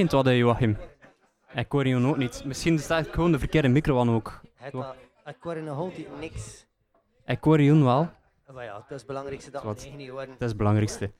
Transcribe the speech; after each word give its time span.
je 0.00 0.16
het 0.16 0.24
wat, 0.26 0.34
Joachim? 0.36 0.76
Ik 1.54 1.66
hoor 1.68 1.86
je 1.86 1.96
ook 2.06 2.16
niet. 2.16 2.42
Misschien 2.44 2.78
staat 2.78 3.06
gewoon 3.10 3.32
de 3.32 3.38
verkeerde 3.38 3.68
micro 3.68 4.00
aan 4.00 4.10
ook. 4.10 4.40
Het, 4.56 4.72
hoor 5.40 5.62
nog 5.62 5.78
altijd 5.78 6.06
niks. 6.20 6.66
Ik 7.26 7.38
hoor 7.44 7.60
je 7.60 7.84
wel. 7.84 8.08
Maar 8.54 8.64
ja, 8.64 8.72
dat 8.72 8.84
is 8.88 8.96
het 8.96 9.06
belangrijkste 9.06 9.50
dat 9.50 9.62
Wat? 9.62 9.82
we 9.82 9.88
9 9.96 9.98
niet. 10.06 10.16
Dat 10.16 10.26
is 10.38 10.48
het 10.48 10.56
belangrijkste. 10.56 11.10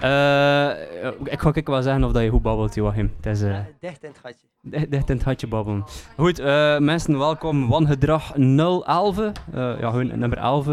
Eh, 0.00 1.06
ik 1.32 1.40
ga 1.40 1.50
kijken 1.50 1.72
wel 1.72 1.82
zeggen 1.82 2.04
of 2.04 2.12
dat 2.12 2.22
je 2.22 2.28
goed 2.28 2.42
babbelt, 2.42 2.74
Joachim. 2.74 3.12
Het 3.16 3.26
is... 3.26 3.42
eh, 3.42 3.50
Ja, 3.50 3.66
dicht 3.80 4.02
in 4.02 4.08
het 4.10 4.18
gatje. 4.18 4.46
Dicht 4.60 4.90
dicht 4.90 5.10
in 5.10 5.20
het 5.24 5.48
babbelen. 5.48 5.84
Goed, 6.16 6.38
eh, 6.38 6.78
mensen, 6.78 7.18
welkom. 7.18 7.68
Wangedrag 7.68 8.32
011. 8.36 9.18
Eh 9.18 9.32
ja, 9.54 9.90
gewoon 9.90 10.18
nummer 10.18 10.38
11. 10.38 10.66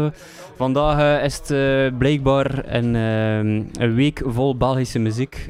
Vandaag 0.56 0.98
eh, 0.98 1.24
is 1.24 1.36
het 1.36 1.50
eh, 1.50 1.98
blijkbaar 1.98 2.74
een, 2.74 2.94
eh, 2.96 3.82
een 3.82 3.94
week 3.94 4.22
vol 4.26 4.56
Belgische 4.56 4.98
muziek. 4.98 5.48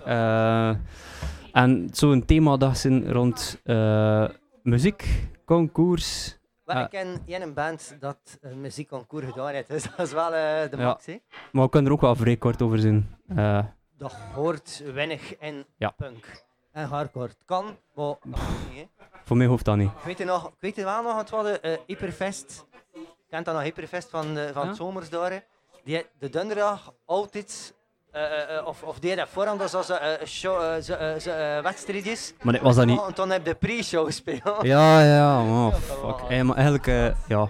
Eh, 1.53 1.63
en 1.63 1.89
zo'n 1.93 2.25
themadag 2.25 2.77
zijn 2.77 3.13
rond 3.13 3.61
eh, 3.65 4.29
muziek, 4.63 5.29
concours. 5.45 6.37
Maar 6.65 6.77
Ah. 6.77 6.83
ik 6.83 6.91
ken 6.91 7.23
jij 7.27 7.43
een 7.43 7.55
band 7.55 7.97
dat 8.01 8.39
een 8.41 8.61
muziekconcours 8.61 9.27
gedaan 9.27 9.49
heeft, 9.49 9.69
dus 9.69 9.83
dat 9.97 10.07
is 10.07 10.13
wel 10.13 10.35
eh, 10.35 10.71
de 10.71 10.77
max. 10.77 11.07
Maar 11.53 11.63
we 11.65 11.69
kunnen 11.69 11.91
er 11.91 11.97
ook 11.97 12.01
wel 12.03 12.15
vrij 12.17 12.37
kort 12.37 12.63
over 12.63 12.79
zijn. 12.79 13.17
Eh, 13.37 13.65
Dat 13.99 14.13
hoort 14.35 14.83
weinig 14.95 15.39
in 15.39 15.65
Ja. 15.77 15.91
punk 15.91 16.45
en 16.73 16.87
hardcore. 16.87 17.27
Het 17.29 17.43
kan, 17.45 17.77
maar 17.95 18.17
niet. 18.75 18.87
Voor 19.25 19.37
mij 19.37 19.47
hoeft 19.47 19.65
dat 19.65 19.77
niet. 19.77 19.91
Ik 19.91 20.05
weet, 20.05 20.19
je 20.19 20.25
nog, 20.25 20.47
ik 20.49 20.55
weet 20.59 20.77
je 20.77 20.85
wel 20.85 21.03
nog, 21.03 21.17
het 21.19 21.31
was 21.31 21.45
de 21.45 21.61
eh, 21.61 21.79
Hyperfest. 21.87 22.67
Kent 23.29 23.45
dat 23.45 23.55
nog, 23.55 23.63
Hyperfest 23.63 24.11
van, 24.11 24.35
de, 24.35 24.51
van 24.53 24.63
Ja. 24.63 24.69
het 24.69 24.77
zomers 24.77 25.09
daar. 25.11 25.45
Die 25.85 26.07
de 26.19 26.29
donderdag 26.29 26.95
altijd, 27.05 27.49
eh, 27.59 27.71
eh, 27.71 27.73
eh, 27.75 27.82
of, 28.67 28.83
of 28.83 28.99
die 28.99 29.17
dat 29.17 29.29
voorhand, 29.29 29.71
was 29.73 29.91
eh, 29.91 29.97
eh, 29.97 30.89
eh, 30.89 31.57
eh, 31.57 31.63
wedstrijdjes. 31.65 32.35
Maar 32.43 32.59
was 32.63 32.77
dat 32.77 32.87
niet. 32.87 33.01
En 33.09 33.15
toen 33.15 33.31
heb 33.31 33.47
je 33.47 33.51
de 33.53 33.57
pre-show 33.67 34.07
gespeeld. 34.07 34.57
Ja, 34.63 35.03
ja, 35.05 35.41
oh, 35.41 35.69
Ja, 35.73 35.79
fuck. 35.79 36.29
Eh, 36.29 36.43
maar 36.43 36.55
eigenlijk, 36.57 36.87
eh, 36.87 37.07
ja. 37.29 37.49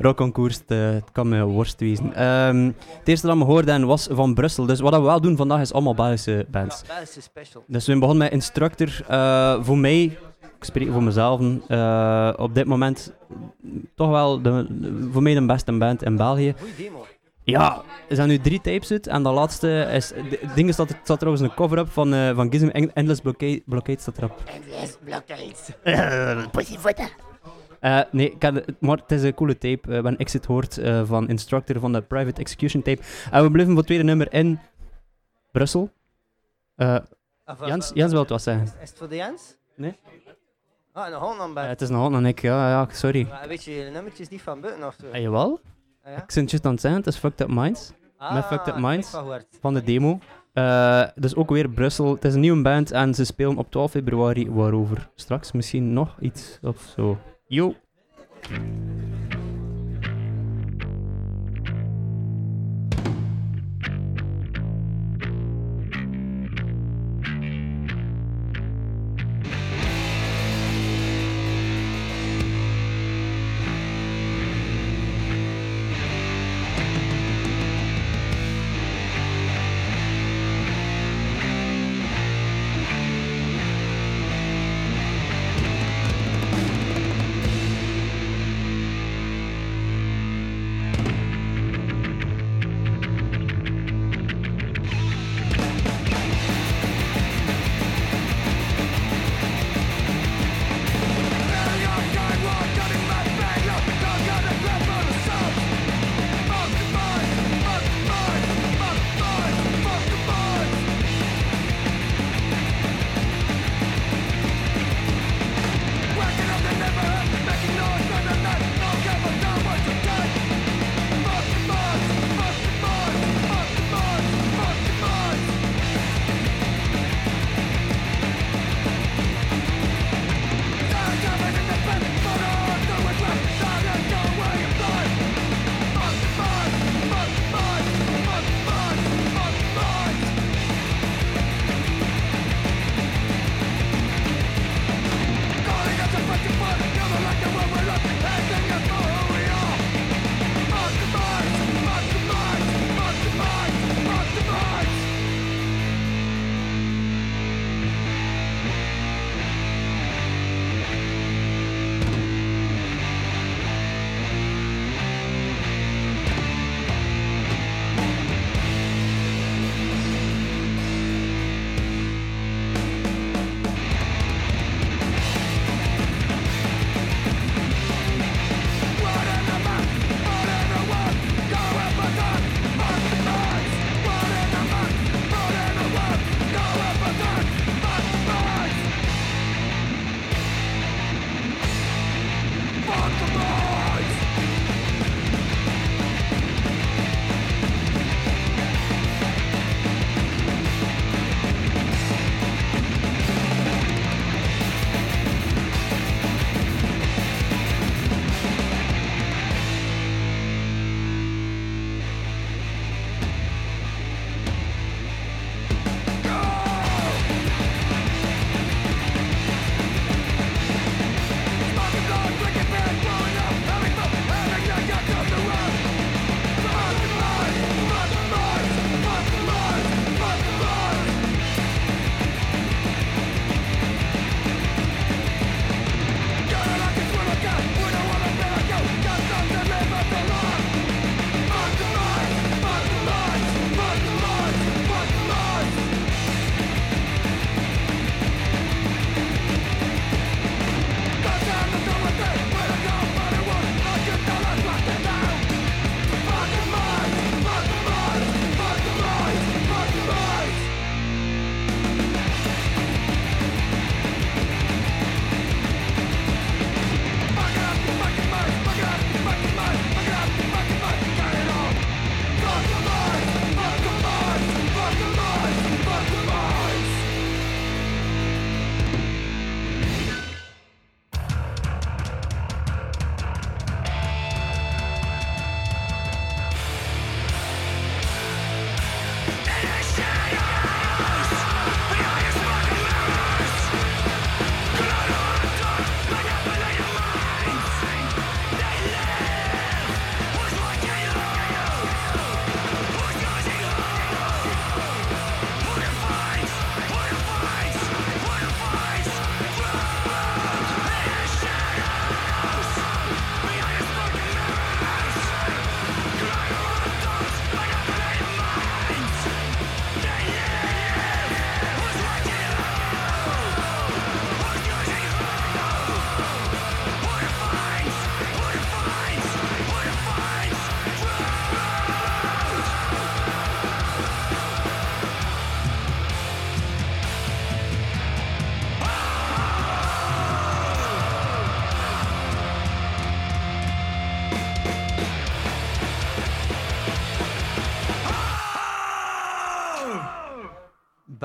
Rockconcours, 0.00 0.54
het, 0.56 0.70
eh, 0.70 0.88
kan 1.12 1.28
me 1.28 1.42
worst 1.44 1.80
wezen. 1.80 2.14
Ehm, 2.14 2.64
het 2.98 3.08
eerste 3.08 3.26
dat 3.26 3.36
we 3.38 3.44
hoorden 3.44 3.86
was 3.86 4.08
van 4.10 4.34
Brussel. 4.34 4.66
Dus 4.66 4.80
wat 4.80 4.94
we 4.94 5.00
wel 5.00 5.20
doen 5.20 5.36
vandaag 5.36 5.60
is 5.60 5.72
allemaal 5.72 5.94
Belgische 5.94 6.46
bands. 6.50 6.82
Ja, 6.86 7.20
special. 7.20 7.64
Dus 7.66 7.86
we 7.86 7.92
begonnen 7.98 8.18
met 8.24 8.32
Instructor. 8.32 8.88
Eh, 9.08 9.56
voor 9.62 9.78
mij, 9.78 10.02
ik 10.40 10.64
spreek 10.64 10.92
voor 10.92 11.02
mezelf, 11.02 11.40
eh, 11.68 12.32
op 12.36 12.54
dit 12.54 12.66
moment 12.66 13.12
toch 13.94 14.10
wel 14.10 14.42
de, 14.42 14.66
de- 14.70 15.08
voor 15.12 15.22
mij 15.22 15.34
de 15.34 15.46
beste 15.46 15.72
band 15.72 16.02
in 16.02 16.16
België. 16.16 16.54
Goeie 16.58 16.74
demo. 16.76 17.06
Ja, 17.50 17.82
er 18.08 18.16
zijn 18.16 18.28
nu 18.28 18.38
drie 18.38 18.60
tapes 18.60 18.90
uit 18.90 19.06
en 19.06 19.22
de 19.22 19.28
laatste 19.30 19.88
is... 19.92 20.12
Het 20.14 20.54
ding 20.54 20.68
is 20.68 20.76
dat 20.76 20.90
er 20.90 20.98
staat 21.02 21.18
trouwens 21.18 21.44
een 21.44 21.54
cover-up 21.54 21.88
van, 21.90 22.14
eh 22.14 22.34
van 22.34 22.50
Gizm 22.52 22.66
End- 22.68 22.92
Endless 22.92 23.20
Blockade, 23.20 23.62
Blockade 23.66 24.00
staat 24.00 24.18
erop. 24.18 24.42
Endless 24.44 24.96
blockades. 25.04 25.70
Pussyfoot. 26.52 27.12
Eh, 27.80 28.00
nee, 28.10 28.30
ik 28.30 28.42
had- 28.42 28.64
maar 28.80 28.96
het 28.96 29.12
is 29.12 29.22
een 29.22 29.34
coole 29.34 29.58
tape. 29.58 29.80
eh 29.96 30.00
wanneer 30.00 30.20
Exit 30.20 30.44
hoort 30.44 30.78
eh, 30.78 31.02
van 31.04 31.28
Instructor 31.28 31.80
van 31.80 31.92
de 31.92 32.02
Private 32.02 32.40
Execution 32.40 32.82
tape. 32.82 33.02
En 33.30 33.42
we 33.42 33.50
blijven 33.50 33.66
voor 33.72 33.76
het 33.76 33.86
tweede 33.86 34.04
nummer 34.04 34.32
in 34.32 34.58
Brussel. 35.52 35.90
Eh, 36.76 36.96
Jens, 37.66 37.90
Jens 37.94 38.10
wil 38.12 38.20
het 38.20 38.30
wat 38.30 38.42
zeggen. 38.42 38.64
Is, 38.64 38.72
is 38.82 38.88
het 38.88 38.98
voor 38.98 39.08
de 39.08 39.16
Jens? 39.16 39.56
Nee. 39.76 39.96
Ah, 40.92 41.06
een 41.08 41.14
hond 41.14 41.38
dan 41.38 41.48
Eh, 41.48 41.54
bij. 41.54 41.68
het 41.68 41.80
is 41.80 41.88
een 41.88 41.94
hand 41.94 42.14
en 42.14 42.26
ik, 42.26 42.40
ja, 42.42 42.68
ja, 42.70 42.86
sorry. 42.92 43.26
Maar 43.28 43.48
weet 43.48 43.64
je, 43.64 43.74
je 43.74 43.90
nummertjes 43.90 44.28
niet 44.28 44.42
van 44.42 44.60
buiten 44.60 44.86
of 44.86 44.96
zo? 45.00 45.06
Eh, 45.10 45.22
jawel, 45.22 45.60
Ah, 45.62 45.77
ja? 46.10 46.16
ik 46.16 46.32
ben 46.34 46.44
juist 46.44 46.64
aan 46.66 46.72
het 46.72 46.80
zeggen, 46.80 47.00
het 47.00 47.08
is 47.14 47.16
Fucked 47.16 47.40
Up 47.40 47.48
Minds 47.48 47.92
met 48.32 48.44
Fucked 48.44 48.66
Up 48.68 48.74
Ah, 48.74 48.82
Minds. 48.82 49.16
van 49.60 49.74
de 49.74 49.82
demo. 49.82 50.18
Eh, 50.52 51.04
dus 51.14 51.34
ook 51.34 51.50
weer 51.50 51.68
Brussel. 51.68 52.14
Het 52.14 52.24
is 52.24 52.34
een 52.34 52.40
nieuwe 52.40 52.62
band 52.62 52.90
en 52.90 53.14
ze 53.14 53.24
spelen 53.24 53.56
op 53.56 53.70
12 53.70 53.90
februari, 53.90 54.50
waarover 54.50 55.10
straks 55.14 55.52
misschien 55.52 55.92
nog 55.92 56.16
iets 56.20 56.58
of 56.62 56.92
zo. 56.96 57.18
Yo! 57.46 57.74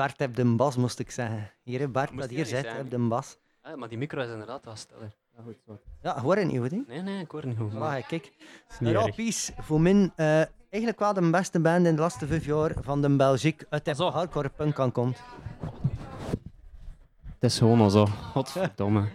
Bart 0.04 0.18
heb 0.18 0.34
de 0.34 0.44
bas, 0.44 0.76
moest 0.76 0.98
ik 0.98 1.10
zeggen. 1.10 1.50
Hier, 1.62 1.80
hè, 1.80 1.88
Bart, 1.88 2.16
dat 2.16 2.30
hier 2.30 2.46
zit, 2.46 2.66
heb 2.72 2.90
de 2.90 2.98
bas. 2.98 3.38
Ah, 3.62 3.76
maar 3.76 3.88
die 3.88 3.98
micro 3.98 4.22
is 4.22 4.30
inderdaad 4.30 4.64
wel 4.64 4.76
stiller. 4.76 5.14
Ja, 5.36 5.42
goed 5.42 5.56
zo. 5.66 5.78
Ja, 6.02 6.20
hoor 6.20 6.36
het 6.36 6.46
niet 6.46 6.58
goed, 6.60 6.70
hè? 6.70 6.80
Nee, 6.86 7.02
nee, 7.02 7.20
ik 7.20 7.30
hoor 7.30 7.46
niet 7.46 7.56
goed. 7.56 7.72
Maar 7.72 8.02
kijk. 8.02 8.32
Rapies, 8.80 9.50
voor 9.58 9.80
min 9.80 10.12
eh, 10.16 10.42
eigenlijk 10.68 10.98
wel 10.98 11.12
de 11.12 11.30
beste 11.30 11.60
band 11.60 11.86
in 11.86 11.94
de 11.94 12.00
laatste 12.00 12.26
vijf 12.26 12.44
jaar 12.44 12.72
van 12.80 13.02
de 13.02 13.16
Belgique 13.16 13.66
uit 13.70 13.84
de 13.84 13.94
Zo. 13.94 14.10
hardcore 14.10 14.48
punk 14.48 14.74
kan 14.74 14.92
komt. 14.92 15.18
Het 17.24 17.52
is 17.52 17.58
gewoon 17.58 17.80
al 17.80 17.90
zo. 17.90 18.06
Godverdomme. 18.06 19.08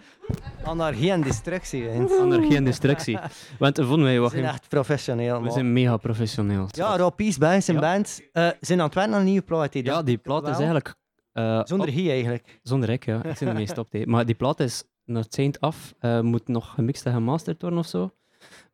Anarchie 0.64 1.10
en 1.10 1.20
destructie, 1.22 1.82
hè. 1.88 2.06
Anarchie 2.22 2.56
en 2.56 2.64
destructie. 2.64 3.18
Want 3.58 3.78
eh, 3.78 3.86
vonden 3.86 4.04
wij 4.04 4.14
We 4.14 4.20
wat 4.20 4.30
zijn 4.30 4.44
echt 4.44 4.68
professioneel, 4.68 5.36
We 5.38 5.42
man. 5.44 5.52
zijn 5.52 5.72
mega 5.72 5.96
professioneel. 5.96 6.66
Ja, 6.70 6.96
Rapies, 6.96 7.38
Belgische 7.38 7.72
Ja. 7.72 7.80
band, 7.80 8.20
eh 8.32 8.48
zijn 8.60 8.78
aan 8.78 8.84
het 8.86 8.94
werken 8.94 9.12
aan 9.14 9.18
een 9.20 9.24
nieuwe 9.26 9.42
plaat. 9.42 9.74
Ja, 9.74 10.02
die 10.02 10.18
plaat 10.18 10.42
is 10.42 10.48
wel. 10.48 10.56
eigenlijk... 10.56 10.94
eh, 11.32 11.60
Zonder 11.64 11.88
op- 11.88 11.94
Guy, 11.94 12.10
eigenlijk. 12.10 12.60
Zonder 12.62 12.90
ik, 12.90 13.04
ja. 13.06 13.22
Ik 13.24 13.36
zit 13.36 13.48
ermee 13.48 13.66
gestopt. 13.66 14.06
Maar 14.06 14.26
die 14.26 14.34
plaat 14.34 14.60
is 14.60 14.84
naar 15.04 15.22
het 15.22 15.38
eind 15.38 15.60
af. 15.60 15.94
eh, 15.98 16.20
moet 16.20 16.48
nog 16.48 16.74
gemixt 16.74 17.06
en 17.06 17.12
gemasterd 17.12 17.62
worden 17.62 17.78
of 17.78 17.86
zo. 17.86 18.10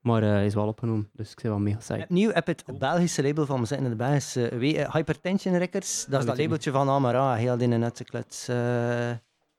Maar 0.01 0.23
eh, 0.23 0.45
is 0.45 0.55
wel 0.55 0.67
opgenomen, 0.67 1.11
dus 1.13 1.31
ik 1.31 1.39
ben 1.43 1.51
wel 1.51 1.61
mega 1.61 1.77
psyched. 1.77 2.03
Opnieuw 2.05 2.31
heb 2.33 2.47
het 2.47 2.65
Belgische 2.79 3.23
label 3.23 3.47
van 3.47 3.61
we 3.61 3.67
zitten 3.67 3.87
in 3.87 3.91
de 3.93 3.97
Belgische 3.97 4.51
uh, 4.53 4.59
we- 4.59 4.79
eh, 4.79 4.93
Hypertension 4.95 5.57
Records. 5.57 6.07
Dat 6.09 6.21
is 6.21 6.27
dat 6.27 6.39
labeltje 6.39 6.71
van 6.71 6.89
Amara, 6.89 7.35
heel 7.35 7.57
die 7.57 7.69
netteklets. 7.69 8.49
Uh, 8.49 8.57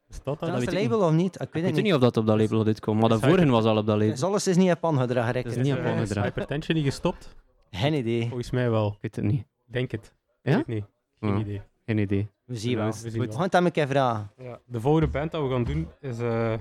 Is 0.09 0.19
dat 0.23 0.39
dat 0.39 0.49
is 0.49 0.55
weet 0.55 0.65
het 0.65 0.73
ik 0.73 0.89
label 0.89 1.07
of 1.07 1.11
niet? 1.13 1.33
Ik 1.35 1.39
weet 1.39 1.47
Ik 1.55 1.61
weet 1.63 1.73
niet. 1.73 1.83
niet 1.83 1.93
of 1.93 1.99
dat 1.99 2.17
op 2.17 2.25
dat 2.25 2.39
label 2.39 2.63
dit 2.63 2.79
komt, 2.79 2.99
maar 2.99 3.09
de 3.09 3.19
vorige 3.19 3.45
was 3.49 3.65
al 3.65 3.77
op 3.77 3.85
dat 3.85 3.95
label. 3.97 4.11
Dus 4.11 4.23
alles 4.23 4.47
is 4.47 4.55
niet 4.55 4.71
op 4.71 4.85
aangedragen 4.85 5.33
Dat 5.33 5.43
records. 5.45 5.57
is 5.69 5.75
niet 6.07 6.17
Hypertension 6.23 6.77
niet 6.77 6.85
gestopt? 6.85 7.35
Geen 7.71 7.93
idee. 7.93 8.27
Volgens 8.27 8.51
mij 8.51 8.69
wel. 8.69 8.87
Ik 8.87 8.97
weet 9.01 9.15
het 9.15 9.25
niet. 9.25 9.45
Denk 9.65 9.91
het. 9.91 10.13
Ja? 10.41 10.51
Weet 10.51 10.59
ik 10.59 10.67
niet. 10.67 10.85
Geen 11.19 11.29
Ja. 11.33 11.39
idee. 11.39 11.61
Geen 11.85 11.97
idee. 11.97 12.27
We 12.45 12.55
zien 12.57 12.77
wel. 12.77 12.85
We 12.87 13.09
zien 13.09 13.21
We 13.21 13.31
gaan 13.31 13.41
het 13.41 13.53
hem 13.53 13.65
een 13.65 13.71
keer 13.71 13.87
vragen. 13.87 14.31
Ja, 14.37 14.59
de 14.65 14.81
volgende 14.81 15.07
band 15.07 15.31
dat 15.31 15.41
we 15.43 15.49
gaan 15.49 15.63
doen 15.63 15.87
is 16.01 16.19
eh, 16.19 16.53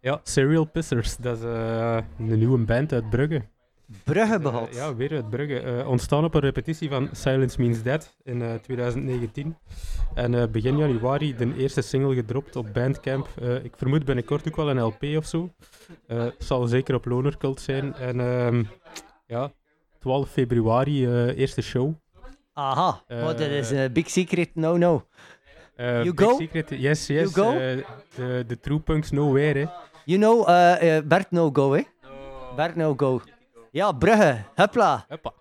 ja, 0.00 0.20
Serial 0.22 0.64
Pissers. 0.64 1.16
Dat 1.16 1.36
is 1.38 1.44
eh, 1.44 1.98
een 2.18 2.38
nieuwe 2.38 2.58
band 2.58 2.92
uit 2.92 3.10
Brugge. 3.10 3.42
Brugge 4.04 4.40
Eh, 4.42 4.72
ja, 4.72 4.94
weer 4.94 5.12
uit 5.12 5.30
Brugge. 5.30 5.60
Eh, 5.60 5.88
ontstaan 5.88 6.24
op 6.24 6.34
een 6.34 6.40
repetitie 6.40 6.88
van 6.88 7.08
Silence 7.12 7.60
Means 7.60 7.82
Dead 7.82 8.16
in 8.22 8.42
eh, 8.42 8.54
2019. 8.54 9.56
En 10.14 10.34
eh, 10.34 10.46
begin 10.46 10.76
januari 10.76 11.36
de 11.36 11.54
eerste 11.56 11.80
single 11.82 12.14
gedropt 12.14 12.56
op 12.56 12.72
Bandcamp. 12.72 13.28
Eh, 13.40 13.64
ik 13.64 13.72
vermoed 13.76 14.04
binnenkort 14.04 14.48
ook 14.48 14.56
wel 14.56 14.70
een 14.70 14.80
LP 14.80 15.02
of 15.16 15.26
zo. 15.26 15.50
Eh, 16.06 16.18
Het 16.18 16.34
zal 16.44 16.66
zeker 16.66 16.94
op 16.94 17.04
Loner 17.04 17.36
Cult 17.36 17.60
zijn. 17.60 17.94
En 17.94 18.20
ehm, 18.20 18.64
ja, 19.26 19.52
12 19.98 20.28
februari, 20.30 21.06
eh, 21.06 21.38
eerste 21.38 21.62
show. 21.62 21.92
Aha, 22.52 23.02
maar 23.08 23.36
dat 23.36 23.40
is 23.40 23.70
een 23.70 23.92
big 23.92 24.10
secret, 24.10 24.54
no 24.54 24.76
no. 24.76 25.06
Eh, 25.76 26.02
You 26.02 26.14
Big 26.14 26.26
go? 26.26 26.36
Secret, 26.36 26.68
yes, 26.70 27.06
yes. 27.06 27.34
You 27.34 27.46
go? 27.46 27.52
de, 28.16 28.44
de 28.46 28.60
True 28.60 28.78
Punks 28.78 29.10
Nowhere. 29.10 29.58
Hè. 29.58 29.66
You 30.04 30.18
know, 30.20 30.46
Bert 31.08 31.30
no 31.30 31.50
go, 31.52 31.72
hè? 31.72 31.82
Bert 32.56 32.76
no 32.76 32.94
go. 32.96 33.20
Ja, 33.74 33.90
Brugge, 33.92 34.44
hupla. 34.56 35.02
Hoppa. 35.10 35.32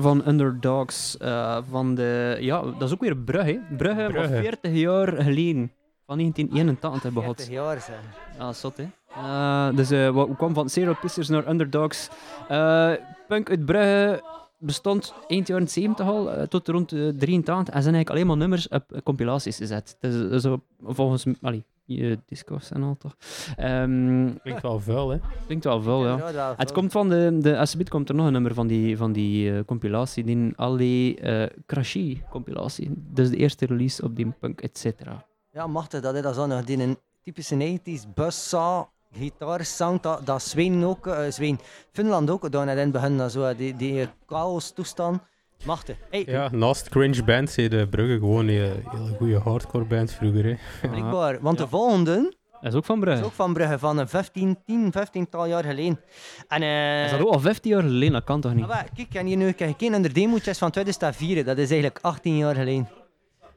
Van 0.00 0.28
Underdogs. 0.28 1.16
eh, 1.16 1.58
van 1.70 1.94
de, 1.94 2.36
ja, 2.40 2.62
dat 2.62 2.82
is 2.82 2.92
ook 2.92 3.00
weer 3.00 3.16
Brugge. 3.16 3.60
Brugge, 3.76 4.08
Brugge. 4.12 4.36
40 4.36 4.72
jaar 4.72 5.08
geleden. 5.08 5.72
Van 6.06 6.16
1981 6.18 7.02
hebben 7.02 7.22
we 7.22 7.26
40 7.26 7.46
gehad. 7.46 7.64
jaar 7.64 7.80
zeg. 7.80 8.00
Ja, 8.38 8.52
zot 8.52 8.76
hè. 8.76 8.86
Eh, 9.16 9.76
dus 9.76 9.90
eh, 9.90 10.14
we 10.14 10.34
kwamen 10.36 10.54
van 10.54 10.68
Zero 10.68 10.94
Pisters 11.00 11.28
naar 11.28 11.48
Underdogs. 11.48 12.08
Eh, 12.48 12.92
punk 13.28 13.50
uit 13.50 13.64
Brugge 13.64 14.22
bestond 14.58 15.14
eind 15.26 15.46
jaren 15.46 15.68
70 15.68 16.06
al, 16.06 16.46
tot 16.48 16.68
rond 16.68 16.88
de 16.88 17.14
83. 17.18 17.74
En 17.74 17.82
zijn 17.82 17.94
eigenlijk 17.94 18.10
alleen 18.10 18.26
maar 18.26 18.36
nummers 18.36 18.68
op 18.68 19.00
compilaties 19.04 19.56
gezet. 19.56 19.96
Dus 20.00 20.42
zo, 20.42 20.62
volgens 20.82 21.24
allee, 21.40 21.64
je 21.86 22.18
disco's 22.26 22.70
en 22.70 22.82
al 22.82 22.96
toch. 22.98 23.16
Ehm, 23.56 24.28
Klinkt 24.42 24.62
wel 24.62 24.80
vuil, 24.80 25.10
hè? 25.10 25.18
klinkt 25.46 25.64
wel 25.64 25.82
veel, 25.82 26.06
ja. 26.06 26.32
Wel 26.32 26.54
Het 26.56 26.72
komt 26.72 26.92
van 26.92 27.08
de, 27.08 27.38
de 27.40 27.58
alsjeblieft 27.58 27.90
komt 27.90 28.08
er 28.08 28.14
nog 28.14 28.26
een 28.26 28.32
nummer 28.32 28.54
van 28.54 28.66
die, 28.66 28.96
van 28.96 29.12
die 29.12 29.52
eh, 29.52 29.64
compilatie, 29.64 30.24
die 30.24 30.52
Ali 30.56 31.14
eh 31.14 31.46
Crashi 31.66 32.22
compilatie. 32.30 32.90
Dus 32.96 33.30
de 33.30 33.36
eerste 33.36 33.66
release 33.66 34.02
op 34.02 34.16
die 34.16 34.32
punk, 34.40 34.60
et 34.60 34.78
cetera. 34.78 35.24
Ja, 35.52 35.66
machtig. 35.66 36.00
Dat 36.00 36.14
is 36.14 36.22
dat 36.22 36.34
zo 36.34 36.46
nog 36.46 36.64
die 36.64 36.78
een 36.82 36.98
typische 37.22 37.78
90s 37.78 38.14
buzzsaw 38.14 38.84
gitaarsound. 39.12 40.02
Dat, 40.02 40.26
dat 40.26 40.42
Zweden 40.42 40.82
ook, 40.84 41.16
Zweden, 41.28 41.58
Finland 41.92 42.30
ook, 42.30 42.50
daar 42.50 42.64
net 42.64 42.76
in 42.76 42.82
het 42.82 42.92
begin, 42.92 43.16
dat 43.18 43.32
zo, 43.32 43.54
die, 43.54 43.76
die 43.76 44.08
chaos 44.26 44.70
toestand. 44.70 45.20
Machtig. 45.64 45.96
Hey, 46.10 46.24
Ja, 46.26 46.48
naast 46.52 46.88
cringe 46.88 47.22
bands 47.24 47.54
de 47.54 47.86
Brugge 47.90 48.18
gewoon 48.18 48.48
een 48.48 48.82
hele 48.90 49.14
goede 49.16 49.38
hardcore 49.38 49.84
band 49.84 50.12
vroeger, 50.12 50.44
hè? 50.44 50.88
blijkbaar. 50.88 51.38
Want 51.40 51.58
Ja. 51.58 51.64
de 51.64 51.70
volgende 51.70 52.34
Dat 52.60 52.72
is 52.72 52.74
ook 52.74 52.84
van 52.84 52.96
is 52.98 53.04
Brugge. 53.04 53.24
ook 53.24 53.32
van 53.32 53.52
Brugge, 53.52 53.78
van 53.78 53.98
een 53.98 54.08
15, 54.08 54.58
10, 54.66 54.92
15 54.92 55.28
tal 55.28 55.46
jaar 55.46 55.64
geleden. 55.64 56.00
En, 56.48 56.62
eh, 56.62 57.04
Is 57.04 57.10
dat 57.10 57.20
ook 57.20 57.32
al 57.32 57.40
15 57.40 57.70
jaar 57.70 57.82
geleden? 57.82 58.12
Dat 58.12 58.24
kan 58.24 58.40
toch 58.40 58.54
niet? 58.54 58.66
wel, 58.66 58.76
kijk, 58.94 59.14
en 59.14 59.26
hier 59.26 59.36
nu 59.36 59.52
kijk 59.52 59.70
gekeken 59.70 59.90
naar 59.90 60.02
de 60.02 60.12
demootjes 60.12 60.58
van 60.58 60.70
2004. 60.70 61.44
Dat 61.44 61.58
is 61.58 61.70
eigenlijk 61.70 61.98
18 62.02 62.36
jaar 62.36 62.54
geleden. 62.54 62.88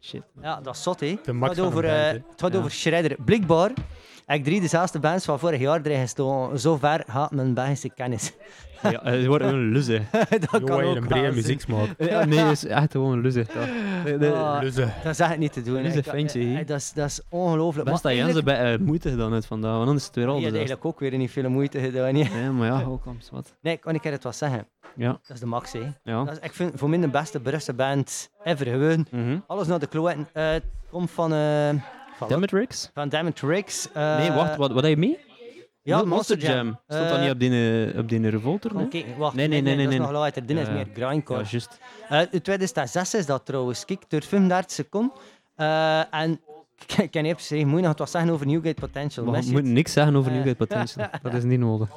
Shit. 0.01 0.21
Ja, 0.41 0.61
dat 0.61 0.75
is 0.75 0.83
zot, 0.83 0.99
hè. 0.99 1.17
De 1.23 1.33
max 1.33 1.49
het 1.55 1.59
gaat 1.59 1.67
over, 1.67 1.81
band, 1.81 1.93
eh, 1.95 2.01
hè. 2.01 2.11
het 2.11 2.23
gaat 2.41 2.51
Ja. 2.53 2.57
over 2.59 2.71
Shredder. 2.71 3.15
Blijkbaar 3.25 3.71
ik 4.35 4.43
drie 4.43 4.61
dezelfde 4.61 4.99
bands 4.99 5.25
van 5.25 5.39
vorig 5.39 5.59
jaar 5.59 5.81
erin 5.83 5.99
gestoken. 6.01 6.59
Zo 6.59 6.77
ver 6.77 7.03
gaat 7.07 7.31
mijn 7.31 7.53
Belgische 7.53 7.89
kennis. 7.89 8.33
Ja, 8.81 8.99
het 9.03 9.25
wordt 9.25 9.43
een 9.43 9.59
luze. 9.71 10.01
dat 10.29 10.47
Jo, 10.51 10.65
kan 10.65 10.77
je 10.77 10.89
ook 10.89 10.95
een 10.95 11.07
brede 11.07 11.31
muzieksmaak. 11.31 11.87
Ja, 11.97 12.25
nee, 12.25 12.39
het 12.39 12.51
is 12.51 12.65
echt 12.65 12.91
gewoon 12.91 13.11
een 13.11 13.21
luze. 13.21 13.45
toch. 13.45 13.67
De- 14.05 14.17
de- 14.17 14.33
Ah. 14.33 14.61
Luze. 14.61 14.87
Dat 15.03 15.11
is 15.11 15.19
echt 15.19 15.37
niet 15.37 15.53
te 15.53 15.61
doen. 15.61 15.83
Dat 15.83 15.93
is 15.95 16.05
ventje, 16.07 16.39
eh, 16.39 16.59
eh, 16.59 16.67
Dat 16.67 16.77
is, 16.77 16.93
dat 16.93 17.05
is 17.09 17.21
ongelooflijk. 17.29 17.89
Best 17.89 18.03
dat 18.03 18.03
Maar 18.03 18.13
Jens 18.21 18.25
eigenlijk- 18.33 18.57
erbij 18.57 18.73
eh, 18.73 18.79
moeite 18.87 19.09
gedaan 19.09 19.33
heeft 19.33 19.45
vandaag, 19.45 19.71
want 19.71 19.83
anders 19.87 19.99
is 20.01 20.05
het 20.07 20.15
weer 20.15 20.27
al 20.27 20.35
Je 20.35 20.41
hebt 20.41 20.55
eigenlijk 20.55 20.85
ook 20.85 20.99
weer 20.99 21.17
niet 21.17 21.31
veel 21.31 21.49
moeite 21.49 21.79
gedaan. 21.79 22.13
niet? 22.13 22.27
Ja, 22.31 22.51
maar 22.51 22.67
ja, 22.67 22.83
ook 22.87 23.01
komt 23.01 23.29
wat. 23.31 23.53
Nee, 23.61 23.77
kan 23.77 23.95
ik 23.95 24.03
het 24.03 24.23
wat 24.23 24.35
zeggen? 24.35 24.67
Ja, 24.95 25.07
Dat 25.11 25.21
is 25.33 25.39
de 25.39 25.45
max. 25.45 25.71
Hè. 25.71 25.79
ja. 26.03 26.23
Dat 26.23 26.33
is, 26.33 26.39
ik 26.41 26.53
vind 26.53 26.71
voor 26.75 26.89
mij 26.89 26.99
de 26.99 27.07
beste 27.09 27.39
Brugse 27.39 27.73
band 27.73 28.29
ever. 28.43 28.65
Gewoon 28.65 29.05
Mhm. 29.11 29.37
alles 29.47 29.67
naar 29.67 29.79
de 29.79 29.87
kloten. 29.87 30.27
Eh, 30.33 30.51
het 30.51 30.63
komt 30.89 31.11
van, 31.11 31.33
eh 31.33 31.69
van, 32.19 32.27
Damn 32.29 32.43
it, 32.43 32.51
Rix? 32.51 32.89
van 32.93 33.09
Damn 33.09 33.31
Riggs. 33.41 33.91
eh, 33.93 34.17
Nee, 34.17 34.31
wacht, 34.31 34.55
wat, 34.55 34.71
wat 34.71 34.83
heb 34.83 34.91
je 34.91 34.97
mee? 34.97 35.17
Ja, 35.81 35.97
Mo- 35.97 36.05
Monster 36.05 36.37
Jam. 36.37 36.79
Stond 36.87 37.09
dat 37.09 37.17
Eh, 37.17 37.21
niet 37.21 37.31
op 37.31 37.39
die, 37.39 37.91
eh, 37.91 37.99
op 37.99 38.09
die 38.09 38.29
revolter? 38.29 38.75
Nee? 38.75 38.87
kijken, 38.87 39.17
wacht. 39.17 39.35
Nee, 39.35 39.47
nee, 39.47 39.61
nee, 39.61 39.75
nee, 39.75 39.83
Dat 39.85 39.93
is 39.93 39.99
nee. 39.99 40.07
nog 40.11 40.17
later. 40.21 40.45
Dit 40.45 40.57
is 40.57 40.69
meer 40.69 40.87
grindcore. 40.93 41.39
Ja, 41.39 41.45
juist. 41.49 41.79
Eh, 42.09 42.21
in 42.31 42.41
2006 42.41 43.13
is 43.13 43.25
dat 43.25 43.45
trouwens. 43.45 43.85
Kijk, 43.85 44.01
door 44.07 44.21
35 44.23 44.71
seconden. 44.71 45.11
Eh, 45.55 46.13
en 46.13 46.41
ik 46.97 47.11
kan 47.11 47.23
niet 47.23 47.33
precies, 47.33 47.63
moet 47.63 47.79
je 47.79 47.87
nog 47.87 47.97
wat 47.97 48.09
zeggen 48.09 48.31
over 48.31 48.45
Newgate 48.47 48.73
Potential. 48.81 49.25
Maar 49.25 49.43
je 49.43 49.51
moet 49.51 49.61
het? 49.61 49.71
niks 49.71 49.93
zeggen 49.93 50.15
over. 50.15 50.31
Newgate 50.31 50.55
Potential. 50.55 51.07
Dat 51.23 51.33
is 51.33 51.43
niet 51.43 51.59
nodig. 51.59 51.89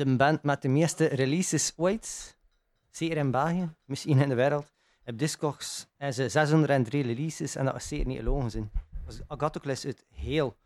De 0.00 0.16
band 0.16 0.42
met 0.42 0.62
de 0.62 0.68
meeste 0.68 1.06
releases 1.06 1.72
ooit. 1.76 2.36
Zeker 2.90 3.16
in 3.16 3.30
België, 3.30 3.74
misschien 3.84 4.18
in 4.18 4.28
de 4.28 4.34
wereld. 4.34 4.72
Op 5.04 5.18
Discogs 5.18 5.86
hebben 5.96 6.14
ze 6.14 6.28
603 6.28 7.02
releases 7.02 7.56
en 7.56 7.64
dat 7.64 7.74
is 7.74 7.88
zeker 7.88 8.06
niet 8.06 8.18
gelogen 8.18 8.50
zijn. 8.50 8.70
Agathocles 9.26 9.84
uit 9.84 10.04
heel. 10.14 10.56